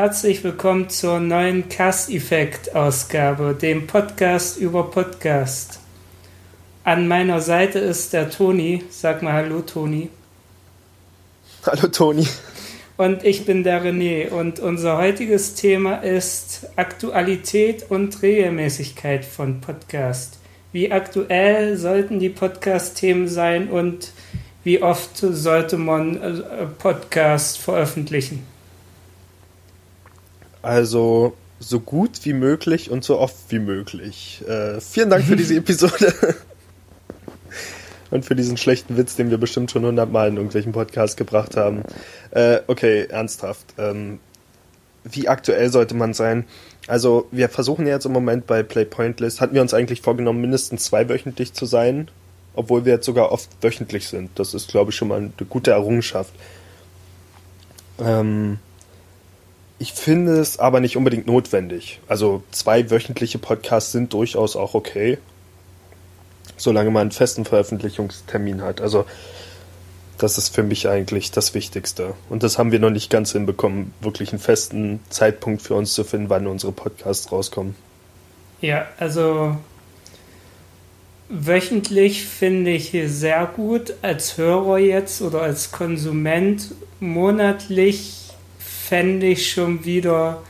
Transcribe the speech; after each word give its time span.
Herzlich 0.00 0.42
willkommen 0.42 0.88
zur 0.88 1.20
neuen 1.20 1.68
Cast-Effekt-Ausgabe, 1.68 3.54
dem 3.54 3.86
Podcast 3.86 4.56
über 4.56 4.90
Podcast. 4.90 5.78
An 6.84 7.06
meiner 7.06 7.42
Seite 7.42 7.80
ist 7.80 8.14
der 8.14 8.30
Toni. 8.30 8.82
Sag 8.88 9.20
mal 9.20 9.34
Hallo, 9.34 9.60
Toni. 9.60 10.08
Hallo, 11.66 11.88
Toni. 11.88 12.26
Und 12.96 13.24
ich 13.24 13.44
bin 13.44 13.62
der 13.62 13.84
René. 13.84 14.30
Und 14.30 14.58
unser 14.58 14.96
heutiges 14.96 15.54
Thema 15.54 15.96
ist 15.96 16.70
Aktualität 16.76 17.90
und 17.90 18.22
Regelmäßigkeit 18.22 19.26
von 19.26 19.60
Podcast. 19.60 20.38
Wie 20.72 20.90
aktuell 20.90 21.76
sollten 21.76 22.18
die 22.20 22.30
Podcast-Themen 22.30 23.28
sein 23.28 23.68
und 23.68 24.12
wie 24.64 24.82
oft 24.82 25.18
sollte 25.18 25.76
man 25.76 26.16
äh, 26.16 26.64
Podcast 26.78 27.58
veröffentlichen? 27.58 28.46
Also 30.62 31.34
so 31.58 31.80
gut 31.80 32.24
wie 32.24 32.32
möglich 32.32 32.90
und 32.90 33.04
so 33.04 33.18
oft 33.18 33.36
wie 33.48 33.58
möglich. 33.58 34.42
Äh, 34.48 34.80
vielen 34.80 35.10
Dank 35.10 35.24
für 35.24 35.36
diese 35.36 35.54
Episode. 35.56 36.14
und 38.10 38.24
für 38.24 38.34
diesen 38.34 38.56
schlechten 38.56 38.96
Witz, 38.96 39.16
den 39.16 39.30
wir 39.30 39.38
bestimmt 39.38 39.70
schon 39.70 39.84
hundertmal 39.84 40.28
in 40.28 40.36
irgendwelchen 40.36 40.72
Podcasts 40.72 41.16
gebracht 41.16 41.56
haben. 41.56 41.82
Äh, 42.30 42.60
okay, 42.66 43.06
ernsthaft. 43.08 43.66
Ähm, 43.78 44.18
wie 45.04 45.28
aktuell 45.28 45.70
sollte 45.70 45.94
man 45.94 46.14
sein? 46.14 46.44
Also 46.86 47.28
wir 47.30 47.48
versuchen 47.48 47.86
jetzt 47.86 48.06
im 48.06 48.12
Moment 48.12 48.46
bei 48.46 48.62
Play 48.62 48.84
Pointless, 48.84 49.40
hatten 49.40 49.54
wir 49.54 49.62
uns 49.62 49.74
eigentlich 49.74 50.02
vorgenommen, 50.02 50.40
mindestens 50.40 50.84
zweiwöchentlich 50.84 51.52
zu 51.52 51.66
sein, 51.66 52.08
obwohl 52.54 52.84
wir 52.84 52.94
jetzt 52.94 53.06
sogar 53.06 53.32
oft 53.32 53.48
wöchentlich 53.62 54.08
sind. 54.08 54.30
Das 54.34 54.54
ist, 54.54 54.68
glaube 54.68 54.90
ich, 54.90 54.96
schon 54.96 55.08
mal 55.08 55.18
eine 55.18 55.30
gute 55.48 55.70
Errungenschaft. 55.70 56.32
Ähm, 57.98 58.58
ich 59.80 59.94
finde 59.94 60.38
es 60.38 60.58
aber 60.58 60.78
nicht 60.80 60.98
unbedingt 60.98 61.26
notwendig. 61.26 62.00
Also 62.06 62.42
zwei 62.50 62.90
wöchentliche 62.90 63.38
Podcasts 63.38 63.92
sind 63.92 64.12
durchaus 64.12 64.54
auch 64.54 64.74
okay, 64.74 65.16
solange 66.58 66.90
man 66.90 67.00
einen 67.00 67.12
festen 67.12 67.46
Veröffentlichungstermin 67.46 68.60
hat. 68.60 68.82
Also 68.82 69.06
das 70.18 70.36
ist 70.36 70.54
für 70.54 70.62
mich 70.62 70.86
eigentlich 70.86 71.30
das 71.30 71.54
Wichtigste. 71.54 72.12
Und 72.28 72.42
das 72.42 72.58
haben 72.58 72.72
wir 72.72 72.78
noch 72.78 72.90
nicht 72.90 73.08
ganz 73.08 73.32
hinbekommen, 73.32 73.94
wirklich 74.02 74.32
einen 74.32 74.38
festen 74.38 75.00
Zeitpunkt 75.08 75.62
für 75.62 75.74
uns 75.74 75.94
zu 75.94 76.04
finden, 76.04 76.28
wann 76.28 76.46
unsere 76.46 76.72
Podcasts 76.72 77.32
rauskommen. 77.32 77.74
Ja, 78.60 78.86
also 78.98 79.56
wöchentlich 81.30 82.26
finde 82.26 82.72
ich 82.72 82.94
sehr 83.06 83.46
gut 83.46 83.94
als 84.02 84.36
Hörer 84.36 84.76
jetzt 84.76 85.22
oder 85.22 85.40
als 85.40 85.72
Konsument. 85.72 86.74
Monatlich 87.00 88.19
fände 88.90 89.28
ich 89.28 89.52
schon 89.52 89.84
wieder 89.84 90.42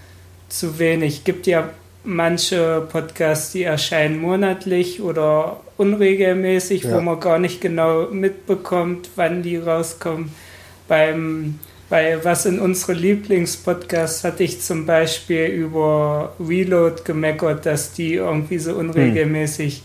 zu 0.48 0.78
wenig. 0.78 1.24
Gibt 1.24 1.46
ja 1.46 1.68
manche 2.04 2.88
Podcasts, 2.90 3.52
die 3.52 3.64
erscheinen 3.64 4.18
monatlich 4.18 5.02
oder 5.02 5.60
unregelmäßig, 5.76 6.84
ja. 6.84 6.92
wo 6.92 7.02
man 7.02 7.20
gar 7.20 7.38
nicht 7.38 7.60
genau 7.60 8.06
mitbekommt, 8.06 9.10
wann 9.16 9.42
die 9.42 9.58
rauskommen. 9.58 10.32
Beim, 10.88 11.58
bei 11.90 12.24
was 12.24 12.46
in 12.46 12.60
unsere 12.60 12.94
Lieblingspodcasts 12.94 14.24
hatte 14.24 14.42
ich 14.42 14.62
zum 14.62 14.86
Beispiel 14.86 15.44
über 15.44 16.34
Reload 16.40 17.02
gemeckert, 17.04 17.66
dass 17.66 17.92
die 17.92 18.14
irgendwie 18.14 18.58
so 18.58 18.72
unregelmäßig 18.72 19.74
hm. 19.74 19.82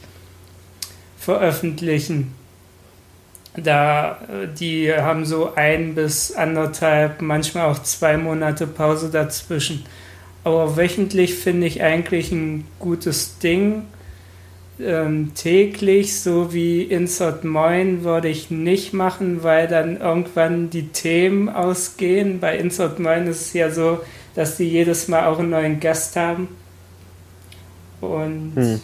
veröffentlichen. 1.17 2.33
Da, 3.57 4.19
die 4.59 4.93
haben 4.93 5.25
so 5.25 5.53
ein 5.55 5.95
bis 5.95 6.31
anderthalb, 6.33 7.21
manchmal 7.21 7.67
auch 7.67 7.79
zwei 7.79 8.17
Monate 8.17 8.67
Pause 8.67 9.09
dazwischen. 9.09 9.85
Aber 10.43 10.77
wöchentlich 10.77 11.35
finde 11.35 11.67
ich 11.67 11.81
eigentlich 11.81 12.31
ein 12.31 12.65
gutes 12.79 13.39
Ding. 13.39 13.83
Ähm, 14.77 15.31
täglich, 15.35 16.19
so 16.19 16.53
wie 16.53 16.83
Insert 16.83 17.45
Moin, 17.45 18.03
würde 18.03 18.27
ich 18.27 18.51
nicht 18.51 18.93
machen, 18.93 19.41
weil 19.41 19.67
dann 19.67 19.97
irgendwann 20.01 20.69
die 20.69 20.89
Themen 20.89 21.47
ausgehen. 21.47 22.39
Bei 22.41 22.57
Insert 22.57 22.99
Moin 22.99 23.25
ist 23.27 23.41
es 23.41 23.53
ja 23.53 23.71
so, 23.71 24.01
dass 24.35 24.57
die 24.57 24.69
jedes 24.69 25.07
Mal 25.07 25.27
auch 25.27 25.39
einen 25.39 25.51
neuen 25.51 25.79
Gast 25.79 26.17
haben. 26.17 26.49
Und 28.01 28.51
hm 28.55 28.81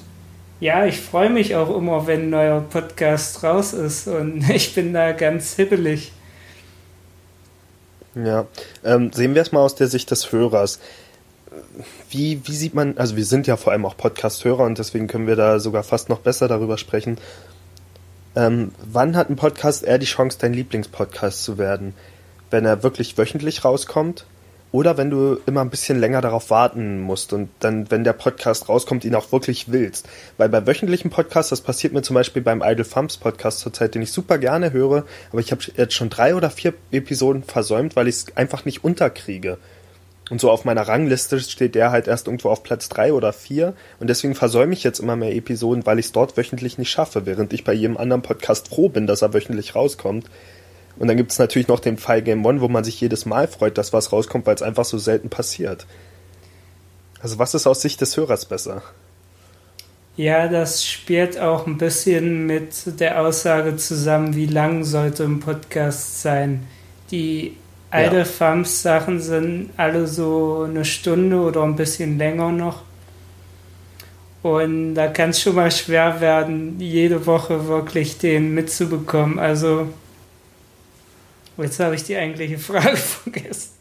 ja, 0.61 0.85
ich 0.85 1.01
freue 1.01 1.31
mich 1.31 1.55
auch 1.55 1.75
immer, 1.75 2.05
wenn 2.05 2.21
ein 2.21 2.29
neuer 2.29 2.61
Podcast 2.61 3.43
raus 3.43 3.73
ist 3.73 4.07
und 4.07 4.47
ich 4.53 4.73
bin 4.75 4.93
da 4.93 5.11
ganz 5.11 5.55
hibbelig. 5.55 6.13
Ja, 8.13 8.45
ähm, 8.83 9.11
sehen 9.11 9.35
wir 9.35 9.41
es 9.41 9.51
mal 9.51 9.61
aus 9.61 9.75
der 9.75 9.87
Sicht 9.87 10.11
des 10.11 10.31
Hörers. 10.31 10.79
Wie, 12.09 12.41
wie 12.45 12.55
sieht 12.55 12.75
man, 12.75 12.97
also 12.97 13.15
wir 13.15 13.25
sind 13.25 13.47
ja 13.47 13.57
vor 13.57 13.73
allem 13.73 13.85
auch 13.85 13.97
Podcast-Hörer 13.97 14.63
und 14.63 14.77
deswegen 14.77 15.07
können 15.07 15.27
wir 15.27 15.35
da 15.35 15.59
sogar 15.59 15.83
fast 15.83 16.09
noch 16.09 16.19
besser 16.19 16.47
darüber 16.47 16.77
sprechen. 16.77 17.17
Ähm, 18.35 18.71
wann 18.85 19.15
hat 19.17 19.29
ein 19.29 19.35
Podcast 19.37 19.83
eher 19.83 19.97
die 19.97 20.05
Chance, 20.05 20.37
dein 20.39 20.53
Lieblingspodcast 20.53 21.43
zu 21.43 21.57
werden? 21.57 21.95
Wenn 22.51 22.65
er 22.65 22.83
wirklich 22.83 23.17
wöchentlich 23.17 23.65
rauskommt? 23.65 24.25
Oder 24.71 24.97
wenn 24.97 25.09
du 25.09 25.37
immer 25.45 25.61
ein 25.61 25.69
bisschen 25.69 25.99
länger 25.99 26.21
darauf 26.21 26.49
warten 26.49 27.01
musst 27.01 27.33
und 27.33 27.49
dann, 27.59 27.91
wenn 27.91 28.05
der 28.05 28.13
Podcast 28.13 28.69
rauskommt, 28.69 29.03
ihn 29.03 29.15
auch 29.15 29.31
wirklich 29.33 29.71
willst. 29.71 30.07
Weil 30.37 30.47
bei 30.47 30.65
wöchentlichen 30.65 31.11
Podcasts, 31.11 31.49
das 31.49 31.61
passiert 31.61 31.93
mir 31.93 32.01
zum 32.01 32.13
Beispiel 32.13 32.41
beim 32.41 32.61
Idle 32.63 32.87
Thumps 32.87 33.17
Podcast 33.17 33.59
zurzeit, 33.59 33.95
den 33.95 34.01
ich 34.01 34.11
super 34.11 34.37
gerne 34.37 34.71
höre, 34.71 35.05
aber 35.31 35.41
ich 35.41 35.51
habe 35.51 35.61
jetzt 35.75 35.93
schon 35.93 36.09
drei 36.09 36.35
oder 36.35 36.49
vier 36.49 36.73
Episoden 36.91 37.43
versäumt, 37.43 37.97
weil 37.97 38.07
ich 38.07 38.15
es 38.15 38.37
einfach 38.37 38.63
nicht 38.63 38.83
unterkriege. 38.83 39.57
Und 40.29 40.39
so 40.39 40.49
auf 40.49 40.63
meiner 40.63 40.87
Rangliste 40.87 41.41
steht 41.41 41.75
der 41.75 41.91
halt 41.91 42.07
erst 42.07 42.27
irgendwo 42.27 42.49
auf 42.49 42.63
Platz 42.63 42.87
drei 42.87 43.11
oder 43.11 43.33
vier 43.33 43.73
und 43.99 44.09
deswegen 44.09 44.33
versäume 44.33 44.71
ich 44.71 44.81
jetzt 44.81 44.99
immer 44.99 45.17
mehr 45.17 45.35
Episoden, 45.35 45.85
weil 45.85 45.99
ich 45.99 46.05
es 46.05 46.11
dort 46.13 46.37
wöchentlich 46.37 46.77
nicht 46.77 46.89
schaffe, 46.89 47.25
während 47.25 47.51
ich 47.51 47.65
bei 47.65 47.73
jedem 47.73 47.97
anderen 47.97 48.21
Podcast 48.21 48.69
froh 48.69 48.87
bin, 48.87 49.07
dass 49.07 49.21
er 49.21 49.33
wöchentlich 49.33 49.75
rauskommt. 49.75 50.27
Und 51.01 51.07
dann 51.07 51.17
gibt 51.17 51.31
es 51.31 51.39
natürlich 51.39 51.67
noch 51.67 51.79
den 51.79 51.97
Fall 51.97 52.21
Game 52.21 52.45
One, 52.45 52.61
wo 52.61 52.67
man 52.67 52.83
sich 52.83 53.01
jedes 53.01 53.25
Mal 53.25 53.47
freut, 53.47 53.79
dass 53.79 53.91
was 53.91 54.11
rauskommt, 54.11 54.45
weil 54.45 54.53
es 54.53 54.61
einfach 54.61 54.85
so 54.85 54.99
selten 54.99 55.31
passiert. 55.31 55.87
Also 57.19 57.39
was 57.39 57.55
ist 57.55 57.65
aus 57.65 57.81
Sicht 57.81 58.01
des 58.01 58.17
Hörers 58.17 58.45
besser? 58.45 58.83
Ja, 60.15 60.47
das 60.47 60.85
spielt 60.85 61.39
auch 61.39 61.65
ein 61.65 61.79
bisschen 61.79 62.45
mit 62.45 62.99
der 62.99 63.19
Aussage 63.19 63.77
zusammen, 63.77 64.35
wie 64.35 64.45
lang 64.45 64.83
sollte 64.83 65.23
ein 65.23 65.39
Podcast 65.39 66.21
sein. 66.21 66.67
Die 67.09 67.57
Idle 67.91 68.19
ja. 68.19 68.23
Thumbs 68.23 68.83
Sachen 68.83 69.19
sind 69.19 69.71
alle 69.77 70.05
so 70.05 70.67
eine 70.69 70.85
Stunde 70.85 71.37
oder 71.37 71.63
ein 71.63 71.77
bisschen 71.77 72.19
länger 72.19 72.51
noch. 72.51 72.83
Und 74.43 74.93
da 74.93 75.07
kann 75.07 75.31
es 75.31 75.41
schon 75.41 75.55
mal 75.55 75.71
schwer 75.71 76.21
werden, 76.21 76.79
jede 76.79 77.25
Woche 77.25 77.67
wirklich 77.67 78.19
den 78.19 78.53
mitzubekommen. 78.53 79.39
Also 79.39 79.87
Jetzt 81.61 81.79
habe 81.79 81.95
ich 81.95 82.03
die 82.03 82.15
eigentliche 82.15 82.57
Frage 82.57 82.97
vergessen. 82.97 83.71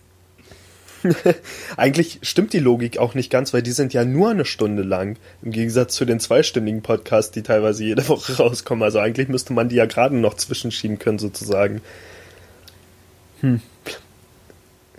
Eigentlich 1.77 2.19
stimmt 2.23 2.53
die 2.53 2.59
Logik 2.59 2.99
auch 2.99 3.15
nicht 3.15 3.31
ganz, 3.31 3.55
weil 3.55 3.63
die 3.63 3.73
sind 3.73 3.95
ja 3.95 4.05
nur 4.05 4.31
eine 4.31 4.45
Stunde 4.45 4.83
lang. 4.83 5.17
Im 5.43 5.53
Gegensatz 5.53 5.95
zu 5.95 6.05
den 6.05 6.21
zweistündigen 6.21 6.83
Podcasts, 6.83 7.33
die 7.33 7.43
teilweise 7.43 7.85
jede 7.85 8.07
Woche 8.09 8.37
rauskommen. 8.39 8.83
Also 8.83 8.99
eigentlich 8.99 9.29
müsste 9.29 9.53
man 9.53 9.69
die 9.69 9.77
ja 9.77 9.87
gerade 9.87 10.17
noch 10.17 10.35
zwischenschieben 10.35 10.99
können, 10.99 11.19
sozusagen. 11.19 11.81
Hm. 13.41 13.61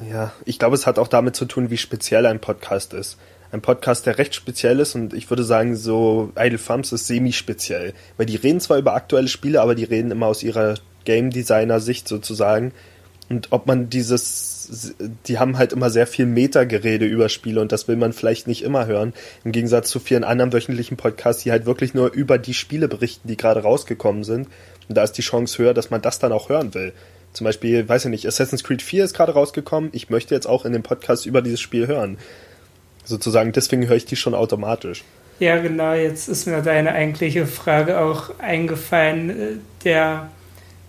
Ja, 0.10 0.34
ich 0.46 0.58
glaube, 0.58 0.76
es 0.76 0.88
hat 0.88 0.98
auch 0.98 1.08
damit 1.08 1.36
zu 1.36 1.46
tun, 1.46 1.70
wie 1.70 1.78
speziell 1.78 2.26
ein 2.26 2.40
Podcast 2.40 2.94
ist. 2.94 3.18
Ein 3.52 3.62
Podcast, 3.62 4.06
der 4.06 4.18
recht 4.18 4.34
speziell 4.34 4.80
ist 4.80 4.96
und 4.96 5.14
ich 5.14 5.30
würde 5.30 5.44
sagen, 5.44 5.76
so 5.76 6.32
Idle 6.40 6.58
Thumbs 6.58 6.92
ist 6.94 7.08
semi-speziell. 7.08 7.94
Weil 8.18 8.26
die 8.26 8.38
reden 8.38 8.62
zwar 8.62 8.78
über 8.78 8.96
aktuelle 8.96 9.28
Spiele, 9.28 9.62
aber 9.62 9.76
die 9.76 9.84
reden 9.84 10.10
immer 10.10 10.28
aus 10.28 10.42
ihrer 10.42 10.76
Game 11.06 11.30
Designer 11.30 11.80
Sicht 11.80 12.08
sozusagen. 12.08 12.74
Und 13.30 13.48
ob 13.52 13.66
man 13.66 13.90
dieses, 13.90 14.94
die 15.28 15.40
haben 15.40 15.58
halt 15.58 15.72
immer 15.72 15.90
sehr 15.90 16.06
viel 16.06 16.26
Metagerede 16.26 17.06
über 17.06 17.30
Spiele 17.30 17.62
und 17.62 17.72
das 17.72 17.88
will 17.88 17.96
man 17.96 18.12
vielleicht 18.12 18.46
nicht 18.46 18.62
immer 18.62 18.88
hören. 18.88 19.14
Im 19.46 19.54
Gegensatz 19.54 19.90
zu 19.90 20.00
vielen 20.00 20.26
anderen 20.26 20.52
wöchentlichen 20.52 20.98
Podcasts, 20.98 21.44
die 21.44 21.52
halt 21.52 21.66
wirklich 21.66 21.94
nur 21.94 22.12
über 22.12 22.38
die 22.38 22.54
Spiele 22.54 22.90
berichten, 22.90 23.30
die 23.30 23.38
gerade 23.38 23.62
rausgekommen 23.62 24.26
sind. 24.26 24.50
Und 24.90 24.98
da 24.98 25.04
ist 25.04 25.14
die 25.14 25.22
Chance 25.22 25.60
höher, 25.60 25.74
dass 25.74 25.92
man 25.92 26.02
das 26.02 26.20
dann 26.20 26.34
auch 26.34 26.50
hören 26.50 26.74
will. 26.74 26.92
Zum 27.32 27.46
Beispiel, 27.46 27.88
weiß 27.88 28.06
ich 28.06 28.12
nicht, 28.12 28.28
Assassin's 28.28 28.66
Creed 28.66 28.82
4 28.82 29.06
ist 29.06 29.14
gerade 29.16 29.32
rausgekommen. 29.32 29.92
Ich 29.94 30.10
möchte 30.10 30.36
jetzt 30.36 30.48
auch 30.48 30.66
in 30.66 30.74
dem 30.74 30.84
Podcast 30.84 31.26
über 31.26 31.42
dieses 31.42 31.62
Spiel 31.62 31.88
hören. 31.88 32.18
Sozusagen, 33.06 33.54
deswegen 33.54 33.88
höre 33.88 33.96
ich 33.96 34.06
die 34.06 34.18
schon 34.18 34.36
automatisch. 34.36 35.04
Ja, 35.40 35.58
genau, 35.58 35.94
jetzt 35.94 36.28
ist 36.28 36.46
mir 36.46 36.62
deine 36.62 36.92
eigentliche 36.92 37.48
Frage 37.48 38.00
auch 38.00 38.38
eingefallen. 38.40 39.62
Der 39.84 40.30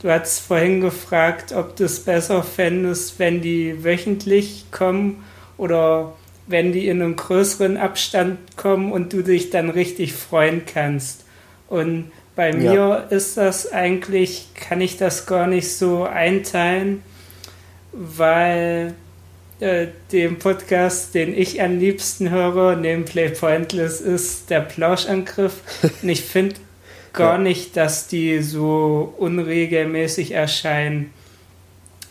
Du 0.02 0.10
hast 0.10 0.40
vorhin 0.40 0.80
gefragt, 0.80 1.52
ob 1.52 1.76
du 1.76 1.84
es 1.84 2.00
besser 2.00 2.42
fändest, 2.42 3.20
wenn 3.20 3.40
die 3.40 3.84
wöchentlich 3.84 4.64
kommen 4.72 5.24
oder 5.56 6.14
wenn 6.48 6.72
die 6.72 6.88
in 6.88 7.00
einem 7.00 7.14
größeren 7.14 7.76
Abstand 7.76 8.38
kommen 8.56 8.90
und 8.90 9.12
du 9.12 9.22
dich 9.22 9.50
dann 9.50 9.70
richtig 9.70 10.12
freuen 10.12 10.62
kannst. 10.66 11.24
Und 11.68 12.10
bei 12.34 12.52
mir 12.52 12.74
ja. 12.74 12.96
ist 12.96 13.36
das 13.36 13.70
eigentlich, 13.72 14.48
kann 14.54 14.80
ich 14.80 14.96
das 14.96 15.26
gar 15.26 15.46
nicht 15.46 15.70
so 15.70 16.02
einteilen, 16.02 17.04
weil 17.92 18.94
äh, 19.60 19.86
dem 20.10 20.40
Podcast, 20.40 21.14
den 21.14 21.32
ich 21.38 21.62
am 21.62 21.78
liebsten 21.78 22.30
höre, 22.30 22.74
neben 22.74 23.04
Play 23.04 23.28
Pointless, 23.28 24.00
ist 24.00 24.50
der 24.50 24.62
Plauschangriff. 24.62 25.54
Und 26.02 26.08
ich 26.08 26.22
finde 26.22 26.56
gar 27.12 27.38
nicht, 27.38 27.76
dass 27.76 28.08
die 28.08 28.40
so 28.40 29.14
unregelmäßig 29.18 30.32
erscheinen. 30.32 31.12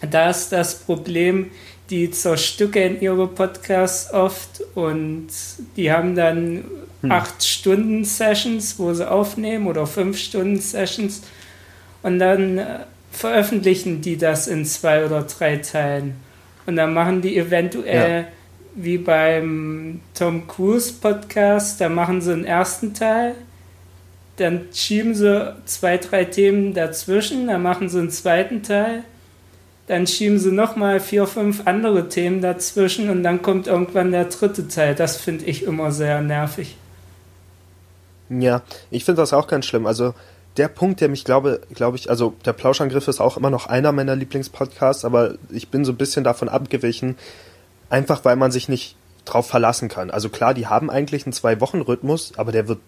Da 0.09 0.29
ist 0.29 0.51
das 0.51 0.79
Problem, 0.79 1.51
die 1.89 2.09
zerstückeln 2.09 3.01
ihre 3.01 3.27
Podcasts 3.27 4.11
oft 4.13 4.61
und 4.75 5.27
die 5.75 5.91
haben 5.91 6.15
dann 6.15 6.63
hm. 7.01 7.11
acht 7.11 7.43
Stunden 7.43 8.05
Sessions, 8.05 8.79
wo 8.79 8.93
sie 8.93 9.09
aufnehmen 9.09 9.67
oder 9.67 9.85
fünf 9.85 10.17
Stunden 10.17 10.59
Sessions 10.59 11.21
und 12.01 12.19
dann 12.19 12.57
äh, 12.57 12.65
veröffentlichen 13.11 14.01
die 14.01 14.17
das 14.17 14.47
in 14.47 14.65
zwei 14.65 15.05
oder 15.05 15.23
drei 15.23 15.57
Teilen. 15.57 16.15
Und 16.65 16.77
dann 16.77 16.93
machen 16.93 17.21
die 17.21 17.37
eventuell 17.37 18.21
ja. 18.21 18.27
wie 18.75 18.97
beim 18.97 19.99
Tom 20.13 20.47
Cruise 20.47 20.93
Podcast, 20.93 21.81
da 21.81 21.89
machen 21.89 22.21
sie 22.21 22.31
einen 22.31 22.45
ersten 22.45 22.93
Teil, 22.93 23.35
dann 24.41 24.67
schieben 24.73 25.15
sie 25.15 25.55
zwei, 25.65 25.97
drei 25.97 26.25
Themen 26.25 26.73
dazwischen, 26.73 27.47
dann 27.47 27.61
machen 27.61 27.89
sie 27.89 27.99
einen 27.99 28.09
zweiten 28.09 28.63
Teil, 28.63 29.03
dann 29.87 30.07
schieben 30.07 30.39
sie 30.39 30.51
nochmal 30.51 30.99
vier, 30.99 31.27
fünf 31.27 31.63
andere 31.65 32.09
Themen 32.09 32.41
dazwischen 32.41 33.09
und 33.09 33.23
dann 33.23 33.41
kommt 33.41 33.67
irgendwann 33.67 34.11
der 34.11 34.25
dritte 34.25 34.67
Teil. 34.67 34.95
Das 34.95 35.17
finde 35.17 35.45
ich 35.45 35.63
immer 35.63 35.91
sehr 35.91 36.21
nervig. 36.21 36.75
Ja, 38.29 38.61
ich 38.89 39.05
finde 39.05 39.21
das 39.21 39.33
auch 39.33 39.47
ganz 39.47 39.65
schlimm. 39.65 39.85
Also 39.85 40.13
der 40.57 40.67
Punkt, 40.67 41.01
der 41.01 41.09
mich 41.09 41.23
glaube, 41.23 41.61
glaube 41.73 41.97
ich, 41.97 42.09
also 42.09 42.33
der 42.45 42.53
Plauschangriff 42.53 43.07
ist 43.07 43.19
auch 43.19 43.37
immer 43.37 43.49
noch 43.49 43.67
einer 43.67 43.91
meiner 43.91 44.15
Lieblingspodcasts, 44.15 45.05
aber 45.05 45.35
ich 45.49 45.69
bin 45.69 45.85
so 45.85 45.91
ein 45.91 45.97
bisschen 45.97 46.23
davon 46.23 46.49
abgewichen, 46.49 47.17
einfach 47.89 48.25
weil 48.25 48.35
man 48.35 48.51
sich 48.51 48.69
nicht 48.69 48.95
drauf 49.25 49.47
verlassen 49.47 49.89
kann. 49.89 50.09
Also 50.09 50.29
klar, 50.29 50.53
die 50.53 50.67
haben 50.67 50.89
eigentlich 50.89 51.25
einen 51.25 51.33
Zwei-Wochen-Rhythmus, 51.33 52.33
aber 52.37 52.51
der 52.51 52.67
wird 52.67 52.79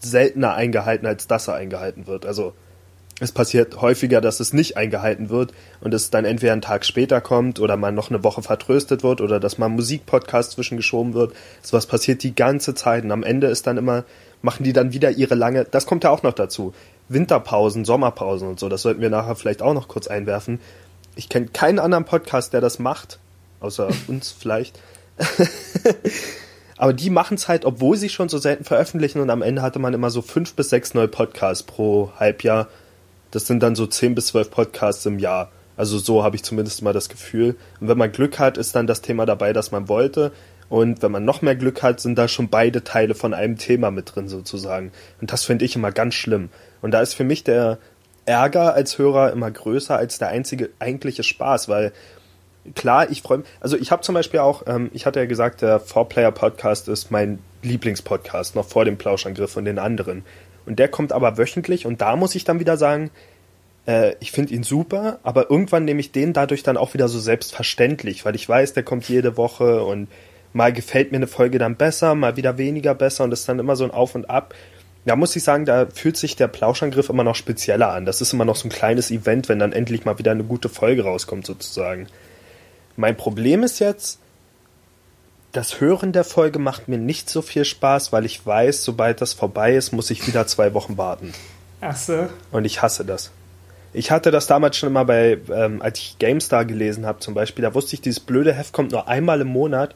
seltener 0.00 0.54
eingehalten, 0.54 1.06
als 1.06 1.26
dass 1.26 1.48
er 1.48 1.54
eingehalten 1.54 2.06
wird. 2.06 2.26
Also 2.26 2.54
es 3.20 3.30
passiert 3.30 3.80
häufiger, 3.80 4.20
dass 4.20 4.40
es 4.40 4.52
nicht 4.52 4.76
eingehalten 4.76 5.30
wird 5.30 5.52
und 5.80 5.94
es 5.94 6.10
dann 6.10 6.24
entweder 6.24 6.52
einen 6.52 6.62
Tag 6.62 6.84
später 6.84 7.20
kommt 7.20 7.60
oder 7.60 7.76
man 7.76 7.94
noch 7.94 8.10
eine 8.10 8.24
Woche 8.24 8.42
vertröstet 8.42 9.04
wird 9.04 9.20
oder 9.20 9.38
dass 9.38 9.56
mal 9.56 9.66
ein 9.66 9.72
Musikpodcast 9.72 10.52
zwischengeschoben 10.52 11.14
wird. 11.14 11.32
So 11.62 11.76
was 11.76 11.86
passiert 11.86 12.24
die 12.24 12.34
ganze 12.34 12.74
Zeit 12.74 13.04
und 13.04 13.12
am 13.12 13.22
Ende 13.22 13.46
ist 13.46 13.68
dann 13.68 13.76
immer, 13.76 14.04
machen 14.42 14.64
die 14.64 14.72
dann 14.72 14.92
wieder 14.92 15.12
ihre 15.12 15.36
lange, 15.36 15.64
das 15.64 15.86
kommt 15.86 16.02
ja 16.02 16.10
auch 16.10 16.24
noch 16.24 16.32
dazu. 16.32 16.74
Winterpausen, 17.08 17.84
Sommerpausen 17.84 18.48
und 18.48 18.58
so. 18.58 18.68
Das 18.68 18.82
sollten 18.82 19.00
wir 19.00 19.10
nachher 19.10 19.36
vielleicht 19.36 19.62
auch 19.62 19.74
noch 19.74 19.88
kurz 19.88 20.08
einwerfen. 20.08 20.60
Ich 21.14 21.28
kenne 21.28 21.46
keinen 21.46 21.78
anderen 21.78 22.04
Podcast, 22.04 22.52
der 22.52 22.60
das 22.60 22.80
macht, 22.80 23.20
außer 23.60 23.88
uns 24.08 24.32
vielleicht. 24.32 24.80
Aber 26.76 26.92
die 26.92 27.10
machen 27.10 27.34
es 27.34 27.48
halt, 27.48 27.64
obwohl 27.64 27.96
sie 27.96 28.08
schon 28.08 28.28
so 28.28 28.38
selten 28.38 28.64
veröffentlichen 28.64 29.20
und 29.20 29.30
am 29.30 29.42
Ende 29.42 29.62
hatte 29.62 29.78
man 29.78 29.94
immer 29.94 30.10
so 30.10 30.22
fünf 30.22 30.54
bis 30.54 30.70
sechs 30.70 30.94
neue 30.94 31.08
Podcasts 31.08 31.62
pro 31.62 32.10
Halbjahr. 32.16 32.68
Das 33.30 33.46
sind 33.46 33.62
dann 33.62 33.76
so 33.76 33.86
zehn 33.86 34.14
bis 34.14 34.26
zwölf 34.28 34.50
Podcasts 34.50 35.06
im 35.06 35.18
Jahr. 35.18 35.50
Also 35.76 35.98
so 35.98 36.22
habe 36.22 36.36
ich 36.36 36.42
zumindest 36.42 36.82
mal 36.82 36.92
das 36.92 37.08
Gefühl. 37.08 37.56
Und 37.80 37.88
wenn 37.88 37.98
man 37.98 38.12
Glück 38.12 38.38
hat, 38.38 38.58
ist 38.58 38.74
dann 38.74 38.86
das 38.86 39.02
Thema 39.02 39.26
dabei, 39.26 39.52
das 39.52 39.72
man 39.72 39.88
wollte. 39.88 40.32
Und 40.68 41.02
wenn 41.02 41.12
man 41.12 41.24
noch 41.24 41.42
mehr 41.42 41.56
Glück 41.56 41.82
hat, 41.82 42.00
sind 42.00 42.16
da 42.16 42.28
schon 42.28 42.48
beide 42.48 42.84
Teile 42.84 43.14
von 43.14 43.34
einem 43.34 43.58
Thema 43.58 43.90
mit 43.90 44.14
drin 44.14 44.28
sozusagen. 44.28 44.92
Und 45.20 45.32
das 45.32 45.44
finde 45.44 45.64
ich 45.64 45.76
immer 45.76 45.92
ganz 45.92 46.14
schlimm. 46.14 46.48
Und 46.80 46.92
da 46.92 47.00
ist 47.00 47.14
für 47.14 47.24
mich 47.24 47.44
der 47.44 47.78
Ärger 48.26 48.74
als 48.74 48.98
Hörer 48.98 49.32
immer 49.32 49.50
größer 49.50 49.96
als 49.96 50.18
der 50.18 50.28
einzige 50.28 50.70
eigentliche 50.78 51.22
Spaß, 51.22 51.68
weil 51.68 51.92
klar, 52.74 53.10
ich 53.10 53.22
freue 53.22 53.38
mich. 53.38 53.46
Also 53.60 53.76
ich 53.76 53.90
habe 53.90 54.02
zum 54.02 54.14
Beispiel 54.14 54.40
auch, 54.40 54.62
ähm, 54.66 54.90
ich 54.94 55.06
hatte 55.06 55.20
ja 55.20 55.26
gesagt, 55.26 55.62
der 55.62 55.80
Four-Player-Podcast 55.80 56.88
ist 56.88 57.10
mein 57.10 57.38
Lieblingspodcast, 57.62 58.56
noch 58.56 58.66
vor 58.66 58.84
dem 58.84 58.96
Plauschangriff 58.96 59.56
und 59.56 59.64
den 59.64 59.78
anderen. 59.78 60.24
Und 60.66 60.78
der 60.78 60.88
kommt 60.88 61.12
aber 61.12 61.36
wöchentlich 61.36 61.86
und 61.86 62.00
da 62.00 62.16
muss 62.16 62.34
ich 62.34 62.44
dann 62.44 62.60
wieder 62.60 62.76
sagen, 62.76 63.10
äh, 63.86 64.14
ich 64.20 64.32
finde 64.32 64.54
ihn 64.54 64.62
super, 64.62 65.18
aber 65.22 65.50
irgendwann 65.50 65.84
nehme 65.84 66.00
ich 66.00 66.12
den 66.12 66.32
dadurch 66.32 66.62
dann 66.62 66.76
auch 66.76 66.94
wieder 66.94 67.08
so 67.08 67.18
selbstverständlich, 67.18 68.24
weil 68.24 68.34
ich 68.34 68.48
weiß, 68.48 68.72
der 68.72 68.82
kommt 68.82 69.08
jede 69.08 69.36
Woche 69.36 69.84
und 69.84 70.08
mal 70.52 70.72
gefällt 70.72 71.12
mir 71.12 71.18
eine 71.18 71.26
Folge 71.26 71.58
dann 71.58 71.76
besser, 71.76 72.14
mal 72.14 72.36
wieder 72.36 72.56
weniger 72.58 72.94
besser 72.94 73.24
und 73.24 73.30
das 73.30 73.40
ist 73.40 73.48
dann 73.48 73.58
immer 73.58 73.76
so 73.76 73.84
ein 73.84 73.90
Auf 73.90 74.14
und 74.14 74.30
Ab. 74.30 74.54
Da 75.04 75.16
muss 75.16 75.36
ich 75.36 75.42
sagen, 75.42 75.66
da 75.66 75.86
fühlt 75.92 76.16
sich 76.16 76.36
der 76.36 76.48
Plauschangriff 76.48 77.10
immer 77.10 77.24
noch 77.24 77.34
spezieller 77.34 77.92
an. 77.92 78.06
Das 78.06 78.22
ist 78.22 78.32
immer 78.32 78.46
noch 78.46 78.56
so 78.56 78.68
ein 78.68 78.70
kleines 78.70 79.10
Event, 79.10 79.50
wenn 79.50 79.58
dann 79.58 79.72
endlich 79.72 80.06
mal 80.06 80.18
wieder 80.18 80.30
eine 80.30 80.44
gute 80.44 80.70
Folge 80.70 81.04
rauskommt, 81.04 81.44
sozusagen. 81.44 82.06
Mein 82.96 83.16
Problem 83.16 83.62
ist 83.62 83.78
jetzt, 83.80 84.18
das 85.52 85.80
Hören 85.80 86.12
der 86.12 86.24
Folge 86.24 86.58
macht 86.58 86.88
mir 86.88 86.98
nicht 86.98 87.30
so 87.30 87.42
viel 87.42 87.64
Spaß, 87.64 88.12
weil 88.12 88.24
ich 88.24 88.44
weiß, 88.44 88.84
sobald 88.84 89.20
das 89.20 89.32
vorbei 89.32 89.74
ist, 89.74 89.92
muss 89.92 90.10
ich 90.10 90.26
wieder 90.26 90.46
zwei 90.46 90.74
Wochen 90.74 90.96
warten. 90.98 91.32
Ach 91.80 91.96
so. 91.96 92.28
Und 92.50 92.64
ich 92.64 92.82
hasse 92.82 93.04
das. 93.04 93.30
Ich 93.92 94.10
hatte 94.10 94.32
das 94.32 94.48
damals 94.48 94.76
schon 94.76 94.88
immer 94.88 95.04
bei, 95.04 95.38
ähm, 95.52 95.80
als 95.80 96.00
ich 96.00 96.18
GameStar 96.18 96.64
gelesen 96.64 97.06
habe 97.06 97.20
zum 97.20 97.34
Beispiel, 97.34 97.62
da 97.62 97.74
wusste 97.74 97.94
ich, 97.94 98.00
dieses 98.00 98.18
blöde 98.18 98.52
Heft 98.52 98.72
kommt 98.72 98.90
nur 98.90 99.06
einmal 99.06 99.40
im 99.40 99.48
Monat 99.48 99.94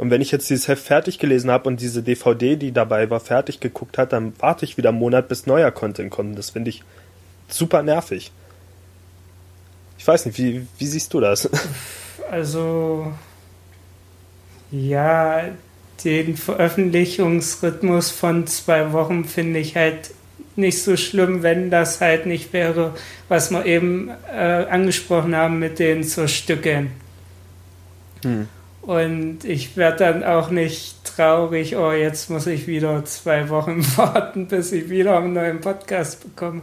und 0.00 0.10
wenn 0.10 0.22
ich 0.22 0.30
jetzt 0.30 0.48
dieses 0.48 0.66
Heft 0.66 0.86
fertig 0.86 1.18
gelesen 1.18 1.50
habe 1.50 1.68
und 1.68 1.80
diese 1.80 2.02
DVD, 2.02 2.56
die 2.56 2.72
dabei 2.72 3.10
war, 3.10 3.20
fertig 3.20 3.60
geguckt 3.60 3.98
hat, 3.98 4.14
dann 4.14 4.32
warte 4.38 4.64
ich 4.64 4.78
wieder 4.78 4.88
einen 4.88 4.98
Monat, 4.98 5.28
bis 5.28 5.46
neuer 5.46 5.70
Content 5.72 6.10
kommt. 6.10 6.38
Das 6.38 6.48
finde 6.48 6.70
ich 6.70 6.82
super 7.48 7.82
nervig. 7.82 8.32
Ich 9.98 10.06
weiß 10.06 10.24
nicht, 10.24 10.38
wie, 10.38 10.66
wie 10.78 10.86
siehst 10.86 11.12
du 11.12 11.20
das? 11.20 11.50
Also, 12.30 13.12
ja, 14.70 15.48
den 16.04 16.36
Veröffentlichungsrhythmus 16.36 18.12
von 18.12 18.46
zwei 18.46 18.92
Wochen 18.92 19.24
finde 19.24 19.58
ich 19.58 19.74
halt 19.74 20.12
nicht 20.54 20.80
so 20.80 20.96
schlimm, 20.96 21.42
wenn 21.42 21.70
das 21.70 22.00
halt 22.00 22.26
nicht 22.26 22.52
wäre, 22.52 22.94
was 23.28 23.50
wir 23.50 23.66
eben 23.66 24.10
äh, 24.32 24.66
angesprochen 24.70 25.34
haben 25.34 25.58
mit 25.58 25.80
den 25.80 26.04
Zerstückeln. 26.04 26.92
Hm. 28.22 28.46
Und 28.82 29.44
ich 29.44 29.76
werde 29.76 29.98
dann 29.98 30.22
auch 30.22 30.50
nicht 30.50 31.04
traurig, 31.04 31.74
oh, 31.76 31.90
jetzt 31.90 32.30
muss 32.30 32.46
ich 32.46 32.68
wieder 32.68 33.04
zwei 33.06 33.48
Wochen 33.48 33.84
warten, 33.96 34.46
bis 34.46 34.70
ich 34.70 34.88
wieder 34.88 35.18
einen 35.18 35.32
neuen 35.32 35.60
Podcast 35.60 36.22
bekomme. 36.22 36.62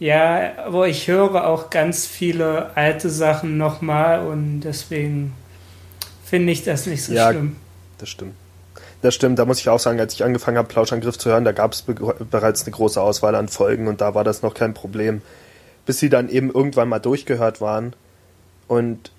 Ja, 0.00 0.56
aber 0.64 0.88
ich 0.88 1.08
höre 1.08 1.46
auch 1.46 1.68
ganz 1.68 2.06
viele 2.06 2.74
alte 2.74 3.10
Sachen 3.10 3.58
nochmal 3.58 4.26
und 4.26 4.62
deswegen 4.62 5.34
finde 6.24 6.52
ich 6.52 6.64
das 6.64 6.86
nicht 6.86 7.04
so 7.04 7.12
ja, 7.12 7.30
schlimm. 7.30 7.56
Das 7.98 8.08
stimmt. 8.08 8.34
Das 9.02 9.14
stimmt, 9.14 9.38
da 9.38 9.44
muss 9.44 9.60
ich 9.60 9.68
auch 9.68 9.78
sagen, 9.78 10.00
als 10.00 10.14
ich 10.14 10.24
angefangen 10.24 10.56
habe, 10.56 10.68
Plauschangriff 10.68 11.18
zu 11.18 11.30
hören, 11.30 11.44
da 11.44 11.52
gab 11.52 11.72
es 11.72 11.82
be 11.82 11.94
bereits 12.30 12.62
eine 12.62 12.72
große 12.72 13.00
Auswahl 13.00 13.34
an 13.34 13.48
Folgen 13.48 13.88
und 13.88 14.00
da 14.00 14.14
war 14.14 14.24
das 14.24 14.42
noch 14.42 14.54
kein 14.54 14.74
Problem. 14.74 15.20
Bis 15.84 15.98
sie 15.98 16.08
dann 16.08 16.28
eben 16.28 16.50
irgendwann 16.50 16.88
mal 16.88 16.98
durchgehört 16.98 17.60
waren. 17.60 17.94
Und 18.68 19.10